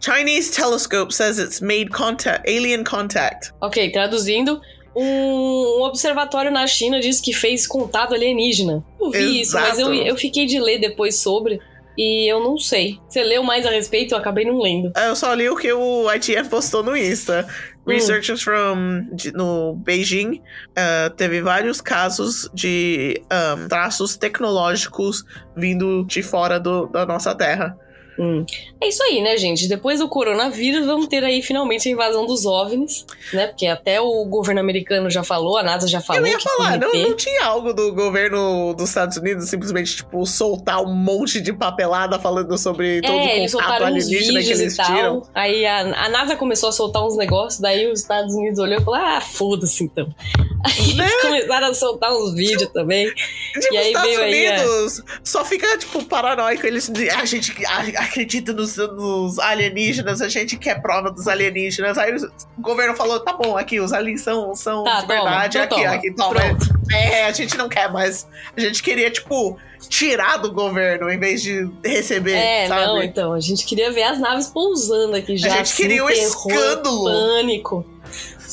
Chinese 0.00 0.50
telescope 0.52 1.14
says 1.14 1.38
it's 1.38 1.60
made 1.60 1.86
contact, 1.90 2.48
alien 2.48 2.82
contact. 2.82 3.52
Ok, 3.60 3.90
traduzindo. 3.90 4.60
Um, 4.94 5.82
observatório 5.84 6.50
na 6.50 6.66
China 6.66 7.00
diz 7.00 7.20
que 7.20 7.32
fez 7.32 7.66
contato 7.66 8.12
alienígena. 8.12 8.84
Eu 9.00 9.10
vi 9.10 9.40
isso, 9.40 9.54
mas 9.54 9.78
eu, 9.78 9.92
Exato. 9.92 10.08
eu 10.08 10.16
fiquei 10.16 10.44
de 10.44 10.60
ler 10.60 10.78
depois 10.78 11.18
sobre. 11.20 11.60
E 11.96 12.30
eu 12.32 12.40
não 12.40 12.56
sei. 12.58 12.98
Você 13.08 13.22
leu 13.22 13.42
mais 13.42 13.66
a 13.66 13.70
respeito? 13.70 14.14
Eu 14.14 14.18
acabei 14.18 14.44
não 14.44 14.60
lendo. 14.60 14.92
Eu 14.96 15.14
só 15.14 15.32
li 15.34 15.48
o 15.48 15.56
que 15.56 15.72
o 15.72 16.10
ITF 16.12 16.48
postou 16.48 16.82
no 16.82 16.96
Insta. 16.96 17.46
Hum. 17.86 17.90
Researchers 17.90 18.42
from 18.42 19.06
de- 19.12 19.32
no 19.32 19.74
Beijing 19.74 20.40
uh, 20.70 21.10
teve 21.16 21.42
vários 21.42 21.80
casos 21.80 22.48
de 22.54 23.20
um, 23.58 23.68
traços 23.68 24.16
tecnológicos 24.16 25.24
vindo 25.56 26.04
de 26.06 26.22
fora 26.22 26.58
do- 26.60 26.86
da 26.86 27.04
nossa 27.04 27.34
terra. 27.34 27.76
Hum. 28.18 28.44
É 28.80 28.88
isso 28.88 29.02
aí, 29.04 29.22
né, 29.22 29.36
gente? 29.36 29.66
Depois 29.68 29.98
do 30.00 30.08
coronavírus, 30.08 30.84
vamos 30.84 31.06
ter 31.08 31.24
aí 31.24 31.42
finalmente 31.42 31.88
a 31.88 31.92
invasão 31.92 32.26
dos 32.26 32.44
OVNIs, 32.44 33.06
né? 33.32 33.46
Porque 33.46 33.66
até 33.66 34.00
o 34.00 34.24
governo 34.26 34.60
americano 34.60 35.08
já 35.10 35.24
falou, 35.24 35.56
a 35.56 35.62
NASA 35.62 35.88
já 35.88 36.00
falou. 36.00 36.22
Eu 36.26 36.32
ia 36.32 36.38
falar, 36.40 36.78
não, 36.78 36.92
não 36.92 37.16
tinha 37.16 37.44
algo 37.44 37.72
do 37.72 37.92
governo 37.94 38.74
dos 38.74 38.88
Estados 38.90 39.16
Unidos 39.16 39.48
simplesmente, 39.48 39.96
tipo, 39.96 40.26
soltar 40.26 40.82
um 40.82 40.92
monte 40.94 41.40
de 41.40 41.52
papelada 41.52 42.18
falando 42.18 42.56
sobre 42.58 43.00
todo 43.00 43.12
É, 43.14 43.24
o 43.24 43.28
eles 43.38 43.52
contato 43.54 43.84
alienígena 43.84 44.40
que 44.42 44.50
eles 44.50 44.74
e 44.74 44.76
tal. 44.76 44.86
tiram. 44.94 45.22
Aí 45.34 45.64
a, 45.64 45.78
a 45.80 46.08
NASA 46.10 46.36
começou 46.36 46.68
a 46.68 46.72
soltar 46.72 47.04
uns 47.06 47.16
negócios, 47.16 47.60
daí 47.60 47.90
os 47.90 48.00
Estados 48.00 48.34
Unidos 48.34 48.58
olhou 48.58 48.78
e 48.78 48.84
falou: 48.84 49.00
ah, 49.00 49.20
foda-se 49.20 49.84
então. 49.84 50.06
Aí 50.64 50.94
Né? 50.94 51.04
eles 51.04 51.22
começaram 51.22 51.66
a 51.68 51.74
soltar 51.74 52.12
uns 52.12 52.34
vídeos 52.34 52.70
também. 52.72 53.06
Tipo, 53.52 53.74
E 53.74 53.76
aí 53.78 53.82
os 53.82 53.86
Estados 53.88 54.10
veio 54.16 54.22
aí, 54.22 54.44
é. 54.44 54.60
Unidos 54.60 55.02
só 55.24 55.44
fica, 55.44 55.76
tipo, 55.76 56.04
paranoico. 56.04 56.64
Eles 56.64 56.88
a 57.18 57.24
gente 57.24 57.52
a- 57.66 58.01
acredita 58.02 58.52
nos, 58.52 58.76
nos 58.76 59.38
alienígenas, 59.38 60.20
a 60.20 60.28
gente 60.28 60.56
quer 60.56 60.80
prova 60.82 61.10
dos 61.10 61.26
alienígenas. 61.28 61.96
Aí 61.98 62.14
o 62.16 62.30
governo 62.60 62.94
falou: 62.94 63.20
tá 63.20 63.32
bom, 63.32 63.56
aqui, 63.56 63.80
os 63.80 63.92
aliens 63.92 64.20
são, 64.22 64.54
são 64.54 64.84
Tá, 64.84 65.00
de 65.00 65.06
toma, 65.06 65.14
verdade. 65.22 65.58
então 65.58 65.62
aqui, 65.64 65.82
toma. 65.84 65.94
aqui, 65.94 66.14
toma. 66.14 66.34
Pronto. 66.34 66.82
É, 66.92 67.24
a 67.26 67.32
gente 67.32 67.56
não 67.56 67.68
quer 67.68 67.90
mais. 67.90 68.26
A 68.56 68.60
gente 68.60 68.82
queria, 68.82 69.10
tipo, 69.10 69.56
tirar 69.88 70.36
do 70.36 70.52
governo 70.52 71.10
em 71.10 71.18
vez 71.18 71.42
de 71.42 71.68
receber. 71.84 72.34
É, 72.34 72.66
sabe? 72.68 72.86
não, 72.86 73.02
então. 73.02 73.32
A 73.32 73.40
gente 73.40 73.64
queria 73.64 73.90
ver 73.90 74.02
as 74.02 74.18
naves 74.18 74.46
pousando 74.48 75.16
aqui 75.16 75.36
já. 75.36 75.48
gente 75.48 75.74
queria 75.74 76.04
um 76.04 76.08
terror, 76.08 76.26
escândalo. 76.28 77.04
Pânico. 77.04 77.86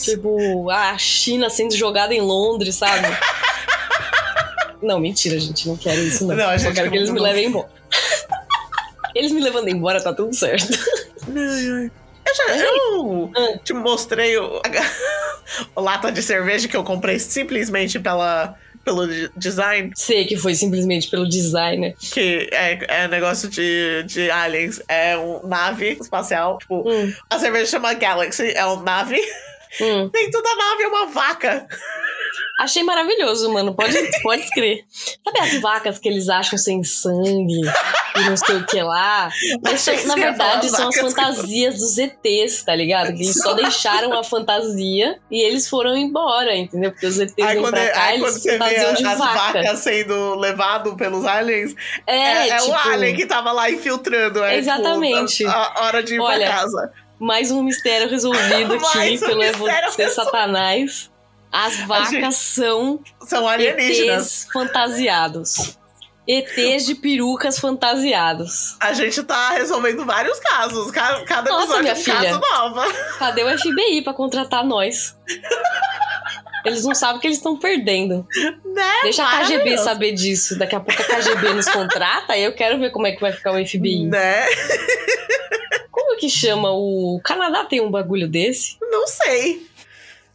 Tipo, 0.02 0.70
a 0.70 0.98
China 0.98 1.50
sendo 1.50 1.76
jogada 1.76 2.14
em 2.14 2.22
Londres, 2.22 2.76
sabe? 2.76 3.06
não, 4.82 5.00
mentira, 5.00 5.38
gente. 5.40 5.68
Não 5.68 5.76
quero 5.76 6.00
isso, 6.02 6.26
não. 6.26 6.36
Não, 6.36 6.50
a 6.50 6.58
Só 6.58 6.66
gente 6.66 6.76
quero 6.76 6.86
não- 6.86 6.92
que 6.94 6.98
eles 6.98 7.10
me 7.10 7.20
levem 7.20 7.46
embora. 7.48 7.79
Eles 9.20 9.32
me 9.32 9.42
levando 9.42 9.68
embora, 9.70 10.02
tá 10.02 10.14
tudo 10.14 10.34
certo. 10.34 10.68
Eu 12.26 12.36
já 12.36 12.58
eu 12.58 13.32
Ah. 13.36 13.58
te 13.64 13.74
mostrei 13.74 14.38
o, 14.38 14.62
a 15.76 15.82
lata 15.82 16.12
de 16.12 16.22
cerveja 16.22 16.68
que 16.68 16.78
eu 16.78 16.84
comprei 16.84 17.18
simplesmente 17.18 17.98
pela, 18.00 18.56
pelo 18.86 19.08
de- 19.08 19.32
design, 19.36 19.92
Sei 19.96 20.26
que 20.26 20.38
foi 20.38 20.54
simplesmente 20.54 21.10
pelo 21.10 21.28
designer. 21.28 21.96
que 22.00 22.48
é, 22.52 23.04
é 23.04 23.08
negócio 23.08 23.50
de, 23.50 24.04
de 24.04 24.30
aliens. 24.30 24.80
É 24.88 25.18
uma 25.18 25.42
nave 25.48 25.98
espacial. 26.00 26.60
Tipo, 26.60 26.88
Hum, 26.88 27.12
a 27.30 27.40
cerveja 27.40 27.66
chama 27.66 27.94
Galaxy, 27.96 28.52
é 28.52 28.64
uma 28.66 28.84
nave. 28.84 29.20
hum. 29.82 30.10
Dentro 30.14 30.42
da 30.44 30.56
nave 30.56 30.84
é 30.84 30.88
uma 30.88 31.06
vaca. 31.08 31.68
Achei 32.60 32.84
maravilhoso, 32.84 33.50
mano. 33.54 33.74
Pode, 33.74 33.95
pode 34.22 34.50
crer. 34.52 34.84
Sabe 35.24 35.39
as 35.39 35.62
vacas 35.62 35.98
que 35.98 36.10
eles 36.10 36.28
acham 36.28 36.58
sem 36.60 36.84
sangue 36.84 37.62
e 38.17 38.19
não 38.30 38.36
sei 38.36 38.58
o 38.58 38.65
que 38.65 38.82
lá? 38.84 39.30
Que 39.32 40.06
na 40.08 40.15
verdade, 40.15 40.69
são 40.69 40.89
as 40.89 40.95
que- 40.95 41.02
fantasias 41.02 41.78
dos 41.78 41.98
ETs, 41.98 42.62
tá 42.63 42.76
ligado? 42.76 43.13
Que 43.13 43.24
eles 43.24 43.38
só 43.41 43.54
deixaram 43.54 44.12
a 44.19 44.26
fantasia 44.26 45.17
e 45.32 45.41
eles 45.41 45.69
foram 45.69 45.95
embora, 45.95 46.54
entendeu? 46.54 46.91
Porque 46.91 47.06
os 47.06 47.17
ETs 47.17 47.34
Aí 47.39 47.54
vêm 47.54 47.62
quando, 47.63 47.74
pra 47.76 47.88
cá, 47.91 48.04
aí 48.04 48.19
quando 48.19 48.32
eles 48.32 48.41
você 48.43 48.52
vê 48.52 48.58
fantasiam 48.58 48.93
de 48.93 49.06
as 49.06 49.17
vaca. 49.17 49.34
vacas 49.54 49.80
sendo 49.80 50.36
levado 50.36 50.98
pelos 50.98 51.26
aliens, 51.26 51.74
É, 52.06 52.17
é, 52.17 52.50
é 52.50 52.58
tipo, 52.58 52.72
o 52.72 52.76
alien 52.76 53.15
que 53.15 53.26
tava 53.26 53.54
lá 53.54 53.72
infiltrando. 53.72 54.43
É, 54.43 54.58
Exatamente. 54.58 55.38
Tipo, 55.38 55.50
a, 55.50 55.74
a 55.78 55.86
hora 55.86 56.04
de 56.04 56.15
ir 56.15 56.19
Olha, 56.19 56.45
pra 56.45 56.56
casa. 56.58 56.91
mais 57.17 57.52
um 57.52 57.63
mistério 57.63 58.10
resolvido 58.10 58.74
aqui 58.84 59.15
um 59.15 59.19
pelo 59.19 59.38
mistério 59.38 59.91
você 59.93 60.10
Satanás. 60.10 61.10
As 61.52 61.78
vacas 61.88 62.10
gente- 62.12 62.34
são 62.36 63.00
São 63.26 63.48
alienígenas. 63.48 64.44
ETs 64.44 64.48
fantasiados. 64.54 65.78
ETs 66.28 66.86
de 66.86 66.94
perucas 66.94 67.58
fantasiados. 67.58 68.78
A 68.80 68.94
gente 68.94 69.24
tá 69.24 69.50
resolvendo 69.52 70.06
vários 70.06 70.40
casos. 70.40 70.92
Cada, 70.92 71.50
Nossa, 71.50 71.80
episódio 71.80 71.82
minha 71.82 71.94
é 71.94 71.96
um 71.96 72.04
filha. 72.04 72.16
caso 72.16 72.40
nova. 72.40 72.94
Cadê 73.18 73.44
o 73.44 73.58
FBI 73.58 74.02
pra 74.04 74.14
contratar 74.14 74.64
nós? 74.64 75.18
Eles 76.66 76.84
não 76.86 76.94
sabem 76.94 77.20
que 77.20 77.26
eles 77.26 77.38
estão 77.38 77.58
perdendo. 77.58 78.28
Né? 78.64 79.00
Deixa 79.04 79.24
a 79.24 79.40
KGB 79.40 79.78
saber 79.80 80.12
disso. 80.12 80.56
Daqui 80.60 80.76
a 80.76 80.80
pouco 80.80 81.02
a 81.02 81.06
KGB 81.06 81.54
nos 81.54 81.68
contrata 81.68 82.38
e 82.38 82.44
eu 82.44 82.54
quero 82.54 82.78
ver 82.78 82.92
como 82.92 83.08
é 83.08 83.12
que 83.14 83.22
vai 83.22 83.32
ficar 83.32 83.52
o 83.54 83.66
FBI. 83.66 84.06
Né? 84.06 84.46
Como 85.90 86.16
que 86.18 86.30
chama 86.30 86.70
o. 86.72 87.16
O 87.16 87.22
Canadá 87.22 87.64
tem 87.66 87.82
um 87.82 87.90
bagulho 87.90 88.28
desse? 88.28 88.78
Não 88.82 89.08
sei. 89.08 89.68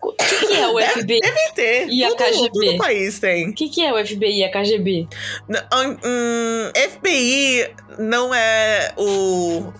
O 0.08 0.12
que, 0.16 0.46
que 0.46 0.54
é 0.54 0.68
o 0.68 0.78
FBI? 0.80 1.20
Deve 1.20 1.52
ter. 1.54 1.88
E 1.88 2.04
a 2.04 2.14
KGB? 2.14 2.50
todo 2.50 2.76
país 2.78 3.18
tem. 3.18 3.50
O 3.50 3.54
que, 3.54 3.68
que 3.68 3.82
é 3.84 3.92
o 3.92 4.06
FBI 4.06 4.38
e 4.40 4.44
a 4.44 4.50
KGB? 4.50 5.06
Hum, 5.48 5.96
hum, 6.04 6.72
FBI 6.90 7.70
não 7.98 8.34
é 8.34 8.92
o. 8.96 9.72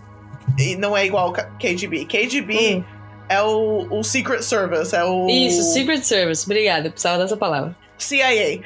Não 0.78 0.96
é 0.96 1.04
igual 1.06 1.32
KGB. 1.32 2.04
KGB 2.06 2.76
Hum. 2.76 2.84
é 3.28 3.42
o, 3.42 3.86
o 3.90 4.02
Secret 4.04 4.42
Service, 4.42 4.94
é 4.94 5.04
o. 5.04 5.28
Isso, 5.28 5.62
Secret 5.72 6.02
Service. 6.04 6.44
Obrigada, 6.44 6.86
eu 6.88 6.90
precisava 6.92 7.18
dessa 7.22 7.36
palavra. 7.36 7.76
CIA. 7.98 8.60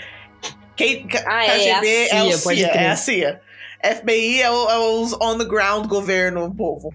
K- 0.77 1.25
Ah, 1.27 1.45
é 1.45 1.73
a 1.73 1.81
KGB 1.81 2.09
é, 2.11 2.23
o 2.23 2.27
CIA, 2.33 2.39
pode 2.39 2.59
CIA, 2.61 2.69
crer. 2.69 2.83
é 2.83 2.89
a 2.89 2.97
CIA. 2.97 3.41
FBI 3.83 4.43
é, 4.43 4.51
o- 4.51 4.71
é 4.71 4.79
os 4.79 5.13
on 5.21 5.39
the 5.39 5.45
ground 5.45 5.87
governo 5.87 6.53
povo. 6.55 6.93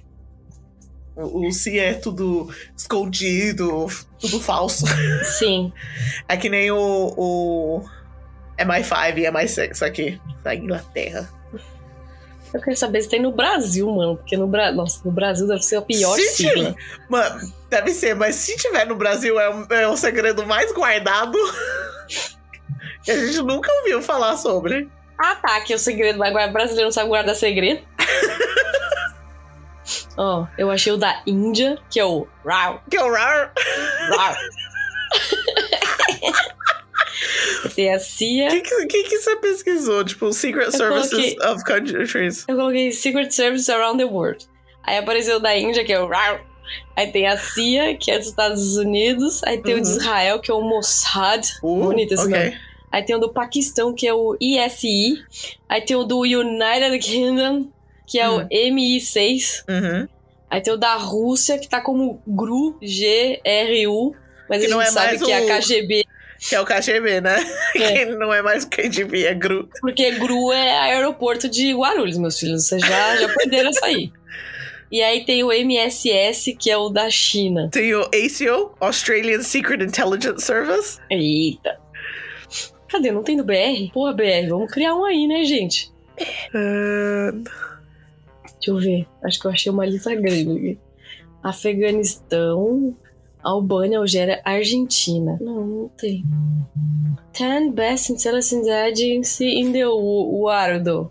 O, 1.15 1.51
CIA 1.51 1.91
é 1.91 1.93
tudo 1.93 2.51
escondido, 2.75 3.87
tudo 4.19 4.39
falso. 4.39 4.85
Sim. 5.37 5.71
É 6.27 6.35
que 6.37 6.49
nem 6.49 6.71
o, 6.71 7.13
o 7.15 7.85
MI5 8.57 9.17
e 9.17 9.21
MI6 9.23 9.85
aqui, 9.85 10.19
da 10.41 10.55
Inglaterra. 10.55 11.29
Eu 12.53 12.61
quero 12.61 12.77
saber 12.77 13.01
se 13.01 13.09
tem 13.09 13.19
no 13.21 13.31
Brasil, 13.31 13.89
mano. 13.91 14.15
Porque 14.15 14.37
no, 14.37 14.47
Bra... 14.47 14.71
Nossa, 14.71 15.01
no 15.03 15.11
Brasil 15.11 15.47
deve 15.47 15.63
ser 15.63 15.77
a 15.77 15.81
pior 15.81 16.15
Se 16.15 16.27
sigla. 16.29 16.75
Mano, 17.09 17.51
deve 17.69 17.91
ser, 17.91 18.15
mas 18.15 18.35
se 18.35 18.55
tiver 18.57 18.85
no 18.85 18.95
Brasil, 18.95 19.39
é, 19.39 19.49
um- 19.49 19.65
é 19.71 19.87
o 19.87 19.97
segredo 19.97 20.45
mais 20.45 20.71
guardado. 20.71 21.37
que 23.03 23.11
a 23.11 23.25
gente 23.25 23.41
nunca 23.41 23.71
ouviu 23.79 24.01
falar 24.03 24.37
sobre. 24.37 24.87
Ah, 25.17 25.35
tá. 25.35 25.61
Que 25.61 25.73
é 25.73 25.75
o 25.75 25.79
segredo. 25.79 26.19
Mas 26.19 26.29
agora 26.29 26.47
brasileiro 26.51 26.85
não 26.87 26.91
sabe 26.91 27.07
guardar 27.09 27.35
segredo. 27.35 27.81
Ó, 30.17 30.45
eu 30.57 30.69
achei 30.69 30.91
o 30.93 30.97
da 30.97 31.21
Índia, 31.25 31.79
que 31.89 31.99
é 31.99 32.05
o 32.05 32.27
Rau, 32.45 32.81
Que 32.89 32.97
é 32.97 33.03
o 33.03 33.11
RAR. 33.11 33.51
Rau. 34.15 34.33
Tem 37.75 37.91
a 37.93 37.97
O 37.97 37.99
CIA. 37.99 38.49
que, 38.49 38.61
que, 38.61 38.85
que, 38.87 39.03
que 39.03 39.17
você 39.19 39.35
pesquisou? 39.37 40.03
Tipo, 40.03 40.31
Secret 40.33 40.71
Services 40.71 41.09
coloquei- 41.11 41.37
of 41.51 41.63
Countries. 41.63 42.45
Eu 42.47 42.55
coloquei 42.55 42.91
Secret 42.91 43.31
Service 43.31 43.71
Around 43.71 43.97
the 43.97 44.05
World. 44.09 44.45
Aí 44.83 44.97
apareceu 44.97 45.37
o 45.37 45.39
da 45.39 45.57
Índia, 45.57 45.83
que 45.83 45.93
é 45.93 45.99
o 45.99 46.07
Rau. 46.07 46.39
Aí 46.95 47.07
tem 47.11 47.27
a 47.27 47.37
CIA, 47.37 47.95
que 47.97 48.11
é 48.11 48.17
dos 48.19 48.27
Estados 48.27 48.77
Unidos. 48.77 49.41
Aí 49.43 49.61
tem 49.61 49.75
o 49.75 49.81
de 49.81 49.87
Uhum. 49.89 49.97
Israel, 49.97 50.39
que 50.39 50.51
é 50.51 50.53
o 50.53 50.61
Mossad. 50.61 51.45
Uh, 51.61 51.83
Bonito 51.85 52.13
esse 52.13 52.25
ok. 52.25 52.37
nome. 52.37 52.57
Aí 52.91 53.03
tem 53.03 53.15
o 53.15 53.19
do 53.19 53.33
Paquistão, 53.33 53.93
que 53.93 54.07
é 54.07 54.13
o 54.13 54.37
ISI. 54.39 55.23
Aí 55.67 55.81
tem 55.81 55.95
o 55.95 56.03
do 56.03 56.19
United 56.21 56.99
Kingdom, 56.99 57.67
que 58.07 58.19
é 58.19 58.29
Hum. 58.29 58.37
o 58.43 58.47
MI6. 58.49 59.63
Uhum. 59.69 60.07
Aí 60.49 60.61
tem 60.61 60.73
o 60.73 60.77
da 60.77 60.95
Rússia, 60.95 61.57
que 61.57 61.67
tá 61.67 61.81
como 61.81 62.21
GRU, 62.27 62.77
G-R-U. 62.81 64.15
Mas 64.49 64.59
Que 64.61 64.65
a 64.67 64.69
não 64.69 64.79
gente 64.81 64.89
é 64.89 64.91
sabe 64.91 65.17
que 65.19 65.31
é 65.31 65.39
o- 65.41 65.43
a 65.43 65.47
KGB, 65.57 66.03
Que 66.49 66.55
é 66.55 66.59
o 66.61 66.65
KGB, 66.65 67.21
né? 67.21 67.35
É. 67.75 68.05
que 68.05 68.15
não 68.15 68.33
é 68.33 68.41
mais 68.41 68.65
o 68.65 68.69
KGB, 68.69 69.25
é 69.25 69.33
GRU. 69.33 69.67
porque 69.81 70.11
GRU 70.11 70.51
é 70.51 70.77
aeroporto 70.91 71.47
de 71.49 71.73
Guarulhos, 71.73 72.17
meus 72.17 72.37
filhos. 72.39 72.67
Vocês 72.67 72.81
já, 72.81 73.15
já 73.15 73.29
perderam 73.29 73.69
essa 73.69 73.85
aí. 73.85 74.11
E 74.91 75.01
aí 75.01 75.25
tem 75.25 75.43
o 75.43 75.51
MSS, 75.51 76.53
que 76.55 76.69
é 76.69 76.77
o 76.77 76.87
da 76.89 77.09
China. 77.09 77.67
Tem 77.71 77.95
o 77.95 78.01
ACO, 78.03 78.75
Australian 78.79 79.41
Secret 79.41 79.81
Intelligence 79.83 80.45
Service. 80.45 80.99
Eita. 81.09 81.79
Cadê? 82.89 83.11
Não 83.11 83.23
tem 83.23 83.35
do 83.37 83.43
BR? 83.43 83.89
Porra, 83.91 84.13
BR, 84.13 84.47
vamos 84.49 84.71
criar 84.71 84.93
um 84.93 85.03
aí, 85.03 85.25
né, 85.25 85.43
gente? 85.45 85.91
Uh, 86.53 87.43
Deixa 88.65 88.71
eu 88.71 88.77
ver. 88.77 89.07
Acho 89.23 89.39
que 89.39 89.47
eu 89.47 89.51
achei 89.51 89.71
uma 89.71 89.85
lista 89.85 90.15
grande 90.15 90.51
aqui. 90.51 90.79
Afeganistão, 91.43 92.95
Albânia, 93.43 93.99
Algéria, 93.99 94.41
Argentina. 94.45 95.37
Não, 95.41 95.65
não 95.65 95.87
tem. 95.97 96.23
Ten 97.33 97.71
Best 97.71 98.11
Intelligence 98.11 98.69
Agency 98.69 99.45
in 99.45 99.73
the 99.73 99.85
wo- 99.85 100.39
world. 100.43 101.09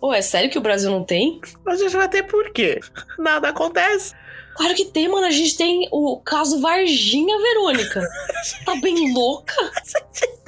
Ô, 0.00 0.12
é 0.12 0.22
sério 0.22 0.50
que 0.50 0.58
o 0.58 0.62
Brasil 0.62 0.90
não 0.90 1.04
tem? 1.04 1.40
a 1.66 1.76
gente 1.76 1.94
vai 1.96 2.08
ter 2.08 2.24
por 2.24 2.50
quê? 2.52 2.80
Nada 3.18 3.50
acontece. 3.50 4.14
Claro 4.56 4.74
que 4.74 4.86
tem, 4.86 5.08
mano. 5.08 5.26
A 5.26 5.30
gente 5.30 5.56
tem 5.56 5.88
o 5.92 6.16
caso 6.18 6.60
Varginha 6.60 7.36
Verônica. 7.38 8.02
Tá 8.64 8.74
bem 8.80 9.12
louca? 9.14 9.54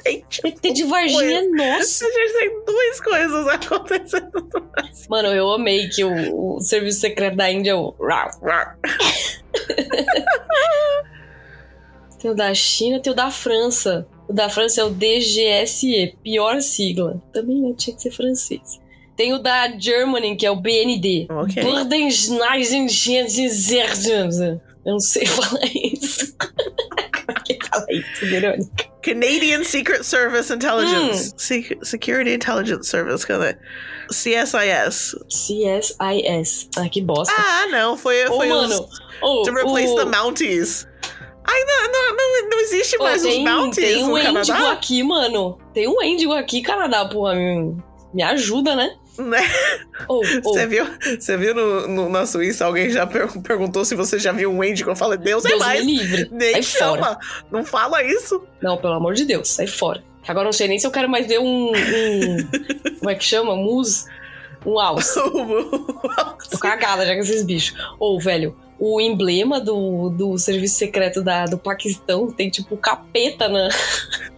Tem, 0.03 0.23
tipo, 0.27 0.47
ET 0.47 0.59
de 0.73 0.83
Varginha 0.83 1.39
é 1.39 1.47
nosso. 1.47 2.05
A 2.05 2.11
gente 2.11 2.33
tem 2.33 2.65
duas 2.65 2.99
coisas 2.99 3.47
acontecendo. 3.47 4.49
Mano, 5.09 5.29
eu 5.29 5.49
amei 5.51 5.87
que 5.87 6.03
o, 6.03 6.55
o 6.55 6.59
serviço 6.59 6.99
secreto 6.99 7.37
da 7.37 7.49
Índia 7.49 7.71
é 7.71 7.75
o. 7.75 7.95
Tem 12.19 12.29
o 12.31 12.35
da 12.35 12.53
China, 12.53 12.99
tem 13.01 13.11
o 13.11 13.15
da 13.15 13.29
França. 13.29 14.07
O 14.29 14.33
da 14.33 14.47
França 14.47 14.79
é 14.79 14.83
o 14.85 14.89
DGSE, 14.89 16.15
pior 16.23 16.61
sigla. 16.61 17.21
Também 17.33 17.61
né, 17.61 17.73
tinha 17.77 17.93
que 17.93 18.01
ser 18.01 18.11
francês. 18.11 18.79
Tem 19.17 19.33
o 19.33 19.39
da 19.39 19.77
Germany, 19.77 20.37
que 20.37 20.45
é 20.45 20.51
o 20.51 20.55
BND. 20.55 21.27
Ok. 21.29 21.61
Bundesnachrichtendienst. 21.61 24.41
Eu 24.85 24.85
não 24.85 24.99
sei 24.99 25.25
falar 25.35 25.65
isso. 25.65 26.33
Como 26.37 26.53
é 27.37 27.41
que 27.43 27.59
fala 27.67 27.85
isso, 27.91 28.25
Verônica? 28.25 28.92
Canadian 29.03 29.63
Secret 29.63 30.03
Service 30.03 30.51
Intelligence. 30.53 31.33
Sec- 31.37 31.77
Security 31.83 32.33
Intelligence 32.33 32.87
Service, 32.89 33.25
cadê? 33.27 33.55
CSIS. 34.09 35.15
CSIS. 35.29 36.69
Ah, 36.77 36.89
que 36.89 37.01
bosta. 37.01 37.33
Ah, 37.37 37.67
não, 37.71 37.97
foi, 37.97 38.25
Ô, 38.27 38.35
foi 38.37 38.47
mano. 38.49 38.73
os, 38.73 38.99
ô, 39.21 39.43
to 39.43 39.51
replace 39.53 39.91
o- 39.91 39.95
the 39.95 40.05
Mounties. 40.05 40.87
Ai, 41.45 41.63
não, 41.65 41.91
não, 41.91 42.15
não, 42.15 42.49
não 42.49 42.59
existe 42.61 42.97
mais 42.97 43.21
tem, 43.21 43.39
os 43.45 43.51
Mounties 43.51 43.75
tem 43.95 44.03
um 44.05 44.17
índigo 44.17 44.65
aqui, 44.67 45.03
mano. 45.03 45.57
Tem 45.73 45.87
um 45.87 46.01
índigo 46.01 46.31
aqui, 46.33 46.61
Canadá, 46.61 47.05
porra. 47.05 47.35
Me, 47.35 47.75
me 48.13 48.23
ajuda, 48.23 48.75
né? 48.75 48.95
Né? 49.17 49.39
Ô, 50.07 50.19
ô, 50.19 50.23
Você 50.43 50.65
viu, 50.65 50.85
você 51.19 51.37
viu 51.37 51.53
no, 51.53 51.87
no- 51.87 52.09
na 52.09 52.25
Suíça, 52.25 52.65
alguém 52.65 52.89
já 52.89 53.05
per- 53.05 53.39
perguntou 53.41 53.85
se 53.85 53.93
você 53.95 54.17
já 54.17 54.31
viu 54.31 54.51
um 54.51 54.63
Índigo. 54.63 54.89
Eu 54.89 54.95
falei, 54.95 55.17
Deus, 55.19 55.45
é 55.45 55.49
Deus 55.49 55.59
mais. 55.59 55.85
me 55.85 55.97
livre. 55.97 56.29
Nem 56.31 56.53
sai 56.53 56.63
chama. 56.63 56.97
fora. 57.05 57.17
Não 57.51 57.63
fala 57.63 58.03
isso. 58.03 58.43
Não, 58.61 58.77
pelo 58.77 58.93
amor 58.93 59.13
de 59.13 59.25
Deus, 59.25 59.49
sai 59.49 59.67
fora. 59.67 60.03
Agora 60.27 60.45
não 60.45 60.53
sei 60.53 60.67
nem 60.67 60.79
se 60.79 60.87
eu 60.87 60.91
quero 60.91 61.07
mais 61.09 61.27
ver 61.27 61.39
um. 61.39 61.71
um- 61.71 62.37
como 62.99 63.09
é 63.09 63.15
que 63.15 63.23
chama? 63.23 63.55
Mus? 63.55 64.05
Um 64.65 64.79
alce. 64.79 65.19
Tô 66.49 66.57
cagada 66.57 67.05
já 67.05 67.13
com 67.15 67.19
esses 67.19 67.43
bichos. 67.43 67.77
Ou, 67.99 68.17
velho, 68.17 68.55
o 68.79 69.01
emblema 69.01 69.59
do, 69.59 70.09
do 70.09 70.37
serviço 70.37 70.75
secreto 70.77 71.21
da, 71.21 71.43
do 71.43 71.57
Paquistão 71.57 72.31
tem 72.31 72.49
tipo 72.49 72.77
capeta 72.77 73.49
na. 73.49 73.67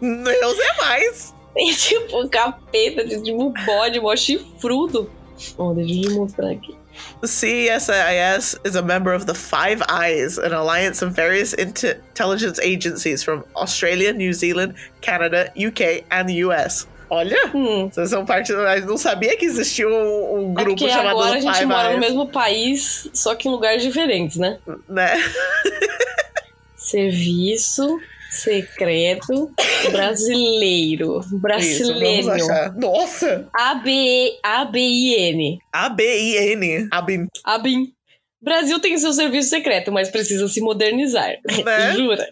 Deus 0.01 0.57
é 0.59 0.81
mais. 0.81 1.34
Tem 1.55 1.71
tipo 1.73 2.27
capeta, 2.29 3.07
tem, 3.07 3.23
tipo 3.23 3.51
bode, 3.65 3.99
mó 3.99 4.15
chifrudo. 4.15 5.09
Ó, 5.57 5.73
deixa 5.73 6.09
eu 6.09 6.15
mostrar 6.15 6.51
aqui. 6.51 6.75
CSIS 7.21 8.57
is 8.63 8.75
a 8.75 8.81
member 8.81 9.13
of 9.15 9.25
the 9.25 9.33
Five 9.33 9.81
Eyes, 9.89 10.37
an 10.37 10.53
alliance 10.53 11.03
of 11.03 11.13
various 11.13 11.53
inte- 11.53 11.97
intelligence 12.11 12.59
agencies 12.61 13.23
from 13.23 13.43
Australia, 13.55 14.13
New 14.13 14.31
Zealand, 14.33 14.75
Canada, 15.01 15.51
UK, 15.57 16.03
and 16.11 16.27
the 16.27 16.43
US. 16.45 16.87
Olha, 17.09 17.37
Hum. 17.53 17.89
vocês 17.91 18.09
são 18.09 18.25
parte 18.25 18.51
do. 18.51 18.59
Eu 18.61 18.85
não 18.85 18.97
sabia 18.97 19.35
que 19.37 19.45
existia 19.45 19.87
um, 19.87 19.91
um 19.91 20.51
É 20.51 20.55
grupo 20.55 20.79
porque 20.81 20.89
chamado 20.89 21.09
agora 21.09 21.37
a 21.37 21.39
gente 21.39 21.53
Five 21.53 21.65
mora 21.67 21.93
no 21.93 21.99
mesmo 21.99 22.27
país, 22.29 23.09
só 23.13 23.35
que 23.35 23.47
em 23.47 23.51
lugares 23.51 23.83
diferentes, 23.83 24.37
né? 24.37 24.57
né? 24.89 25.13
Serviço 26.75 27.99
secreto 28.35 29.51
brasileiro. 29.91 31.19
Isso, 31.19 31.39
Brasileiro. 31.39 32.31
achar. 32.31 32.73
Nossa! 32.75 33.47
AB, 33.53 34.37
ABIN. 34.43 35.59
A-B-I-N. 35.71 36.87
Abin. 36.91 37.27
ABIN. 37.43 37.93
Brasil 38.41 38.79
tem 38.79 38.97
seu 38.97 39.11
serviço 39.11 39.49
secreto, 39.49 39.91
mas 39.91 40.09
precisa 40.09 40.47
se 40.47 40.61
modernizar. 40.61 41.35
Né? 41.63 41.93
Jura? 41.97 42.25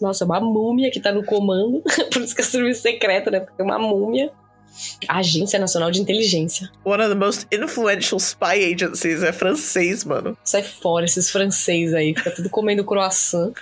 Nossa, 0.00 0.24
uma 0.24 0.40
múmia 0.40 0.90
que 0.90 1.00
tá 1.00 1.10
no 1.10 1.24
comando. 1.24 1.82
Por 2.12 2.22
isso 2.22 2.34
que 2.34 2.40
é 2.40 2.44
serviço 2.44 2.82
secreto, 2.82 3.30
né? 3.30 3.40
Porque 3.40 3.60
é 3.60 3.64
uma 3.64 3.78
múmia. 3.78 4.30
Agência 5.08 5.58
Nacional 5.58 5.90
de 5.90 6.02
Inteligência. 6.02 6.70
One 6.84 7.02
of 7.02 7.08
the 7.08 7.14
most 7.14 7.46
influential 7.50 8.20
spy 8.20 8.74
agencies 8.74 9.22
é 9.22 9.32
francês, 9.32 10.04
mano. 10.04 10.36
Sai 10.44 10.62
fora 10.62 11.06
esses 11.06 11.30
franceses 11.30 11.94
aí. 11.94 12.14
Fica 12.14 12.30
tudo 12.30 12.50
comendo 12.50 12.84
croissant. 12.84 13.54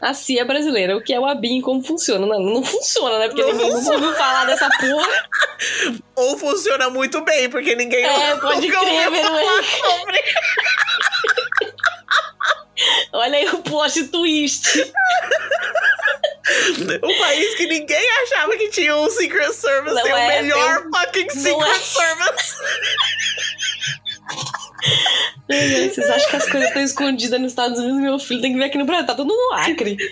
A 0.00 0.14
CIA 0.14 0.44
brasileira, 0.44 0.96
o 0.96 1.02
que 1.02 1.12
é 1.12 1.18
o 1.18 1.26
ABIN 1.26 1.60
como 1.60 1.82
funciona? 1.82 2.24
Não, 2.24 2.38
não 2.40 2.62
funciona, 2.62 3.18
né? 3.18 3.28
Porque 3.28 3.42
Não 3.42 3.52
ninguém 3.52 3.72
nunca 3.72 3.92
ouviu 3.92 4.14
falar 4.14 4.44
dessa 4.44 4.68
porra. 4.70 5.28
Ou 6.14 6.38
funciona 6.38 6.88
muito 6.88 7.20
bem, 7.24 7.50
porque 7.50 7.74
ninguém 7.74 8.04
É, 8.04 8.36
pode 8.36 8.66
nunca 8.66 8.80
crer, 8.80 9.06
ouviu 9.08 9.22
falar 9.22 9.62
sobre. 9.64 10.22
Olha 13.12 13.38
aí 13.38 13.48
o 13.48 13.58
plot 13.58 14.04
twist. 14.08 14.92
O 17.02 17.18
país 17.18 17.54
que 17.56 17.66
ninguém 17.66 18.10
achava 18.22 18.56
que 18.56 18.68
tinha 18.68 18.96
um 18.96 19.10
Secret 19.10 19.52
Service 19.52 19.94
Não 19.94 20.02
tem 20.02 20.12
é, 20.12 20.16
o 20.16 20.28
melhor 20.28 20.82
tem 20.82 21.28
fucking 21.28 21.30
Secret 21.40 21.70
é. 21.70 21.78
Service. 21.80 22.54
Vocês 25.48 26.10
acham 26.10 26.30
que 26.30 26.36
as 26.36 26.44
coisas 26.50 26.68
estão 26.68 26.82
escondidas 26.82 27.40
nos 27.40 27.52
Estados 27.52 27.78
Unidos? 27.78 28.00
Meu 28.00 28.18
filho 28.18 28.40
tem 28.42 28.52
que 28.52 28.58
vir 28.58 28.64
aqui 28.64 28.78
no 28.78 28.84
Brasil. 28.84 29.06
Tá 29.06 29.14
tudo 29.14 29.28
no 29.34 29.54
Acre. 29.54 29.96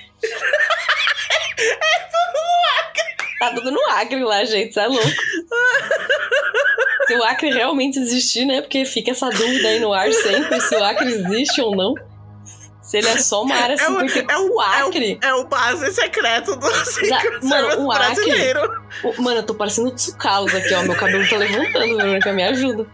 Tá 3.38 3.50
tudo 3.54 3.70
no 3.70 3.80
Acre 3.90 4.24
lá, 4.24 4.44
gente. 4.44 4.70
Isso 4.70 4.80
é 4.80 4.86
louco. 4.86 5.06
Se 7.06 7.14
o 7.14 7.22
Acre 7.24 7.50
realmente 7.50 7.98
existir, 7.98 8.46
né? 8.46 8.62
Porque 8.62 8.84
fica 8.84 9.10
essa 9.10 9.28
dúvida 9.28 9.68
aí 9.68 9.78
no 9.78 9.92
ar 9.92 10.10
sempre 10.12 10.58
se 10.60 10.74
o 10.74 10.82
Acre 10.82 11.08
existe 11.12 11.60
ou 11.60 11.76
não. 11.76 11.94
Se 12.82 12.98
ele 12.98 13.08
é 13.08 13.18
só 13.18 13.42
uma 13.42 13.54
área 13.56 13.74
É 13.74 13.90
o- 13.90 14.00
50. 14.08 14.32
é 14.32 14.38
o- 14.38 14.54
o 14.54 14.60
Acre. 14.60 15.18
É 15.22 15.34
o 15.34 15.44
base 15.44 15.92
secreto 15.92 16.56
do 16.56 16.66
mano, 17.46 17.84
o 17.86 17.92
Acre- 17.92 18.06
brasileiro. 18.14 18.60
Ô, 19.04 19.20
Mano, 19.22 19.38
eu 19.38 19.42
tô 19.42 19.54
parecendo 19.54 19.90
Tsukalos 19.90 20.54
aqui, 20.54 20.72
ó. 20.72 20.82
Meu 20.82 20.94
cabelo 20.96 21.28
tá 21.28 21.36
levantando, 21.36 21.96
Verônica, 21.96 22.32
me 22.32 22.42
ajuda. 22.44 22.86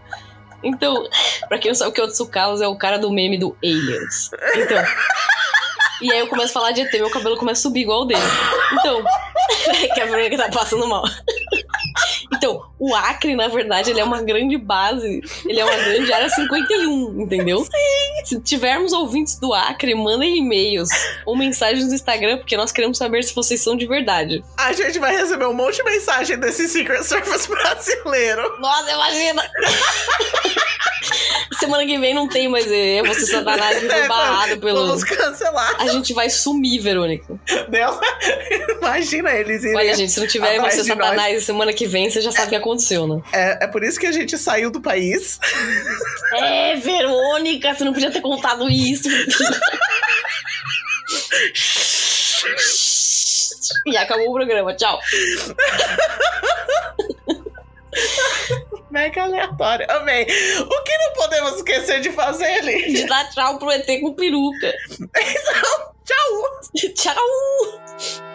Então, 0.63 1.07
pra 1.47 1.57
quem 1.57 1.71
não 1.71 1.75
sabe 1.75 1.91
o 1.91 1.93
que 1.93 2.01
é 2.01 2.03
o 2.03 2.07
Tsukalos, 2.07 2.61
é 2.61 2.67
o 2.67 2.77
cara 2.77 2.97
do 2.97 3.11
meme 3.11 3.37
do 3.37 3.55
Aliens. 3.63 4.31
Então. 4.55 4.83
E 6.01 6.11
aí 6.11 6.19
eu 6.19 6.27
começo 6.27 6.49
a 6.49 6.53
falar 6.53 6.71
de 6.71 6.81
ET, 6.81 6.91
meu 6.93 7.09
cabelo 7.09 7.37
começa 7.37 7.61
a 7.61 7.63
subir 7.63 7.81
igual 7.81 8.01
o 8.01 8.05
dele. 8.05 8.21
Então. 8.73 9.03
que 9.93 10.01
a 10.01 10.05
Verônica 10.05 10.37
tá 10.37 10.49
passando 10.49 10.87
mal. 10.87 11.03
O 12.83 12.93
Acre, 12.93 13.33
na 13.33 13.47
verdade, 13.47 13.91
ele 13.91 14.01
é 14.01 14.03
uma 14.03 14.21
grande 14.21 14.57
base. 14.57 15.21
Ele 15.45 15.57
é 15.57 15.63
uma 15.63 15.77
grande 15.77 16.11
área 16.11 16.27
51, 16.27 17.21
entendeu? 17.21 17.65
Se 18.25 18.41
tivermos 18.41 18.91
ouvintes 18.91 19.39
do 19.39 19.53
Acre, 19.53 19.95
mandem 19.95 20.39
e-mails 20.39 20.89
ou 21.25 21.33
mensagens 21.33 21.87
no 21.87 21.95
Instagram, 21.95 22.39
porque 22.39 22.57
nós 22.57 22.73
queremos 22.73 22.97
saber 22.97 23.23
se 23.23 23.33
vocês 23.33 23.61
são 23.61 23.77
de 23.77 23.87
verdade. 23.87 24.43
A 24.57 24.73
gente 24.73 24.99
vai 24.99 25.15
receber 25.15 25.45
um 25.45 25.53
monte 25.53 25.77
de 25.77 25.83
mensagem 25.83 26.37
desse 26.37 26.67
Secret 26.67 27.03
Service 27.03 27.47
brasileiro. 27.47 28.59
Nossa, 28.59 28.91
imagina! 28.91 29.49
Semana 31.59 31.85
que 31.85 31.97
vem 31.97 32.13
não 32.13 32.27
tem 32.27 32.47
mais 32.47 32.69
é, 32.71 33.01
você 33.03 33.25
Satanás 33.25 33.79
foi 33.79 33.89
É, 33.93 34.07
barrado 34.07 34.57
pelo. 34.59 34.87
Vamos 34.87 35.03
cancelar. 35.03 35.75
A 35.79 35.87
gente 35.87 36.13
vai 36.13 36.29
sumir, 36.29 36.79
Verônica. 36.79 37.39
Deu? 37.69 37.99
Imagina 38.77 39.31
eles 39.31 39.63
irem. 39.63 39.77
Olha, 39.77 39.95
gente, 39.95 40.11
se 40.11 40.19
não 40.19 40.27
tiver 40.27 40.59
você 40.59 40.77
nós. 40.77 40.87
Satanás 40.87 41.43
semana 41.43 41.73
que 41.73 41.87
vem, 41.87 42.09
você 42.09 42.21
já 42.21 42.31
sabe 42.31 42.47
o 42.47 42.49
que 42.49 42.55
aconteceu, 42.55 43.07
né? 43.07 43.21
É, 43.31 43.65
é 43.65 43.67
por 43.67 43.83
isso 43.83 43.99
que 43.99 44.07
a 44.07 44.11
gente 44.11 44.37
saiu 44.37 44.71
do 44.71 44.81
país. 44.81 45.39
É, 46.33 46.75
Verônica, 46.77 47.73
você 47.73 47.83
não 47.83 47.93
podia 47.93 48.11
ter 48.11 48.21
contado 48.21 48.69
isso. 48.69 49.09
e 53.85 53.97
acabou 53.97 54.29
o 54.29 54.33
programa, 54.33 54.73
tchau. 54.75 54.99
Mega 58.93 59.23
aleatório. 59.23 59.87
Amei. 59.89 60.21
O 60.21 60.83
que 60.83 60.97
não 60.99 61.13
podemos 61.15 61.55
esquecer 61.55 61.99
de 61.99 62.11
fazer, 62.11 62.61
De 62.61 62.71
Lili? 62.71 63.05
dar 63.07 63.27
tchau 63.31 63.57
pro 63.57 63.71
ET 63.71 63.87
com 64.01 64.13
peruca. 64.13 64.71
Tchau! 66.05 66.93
Tchau! 66.93 68.32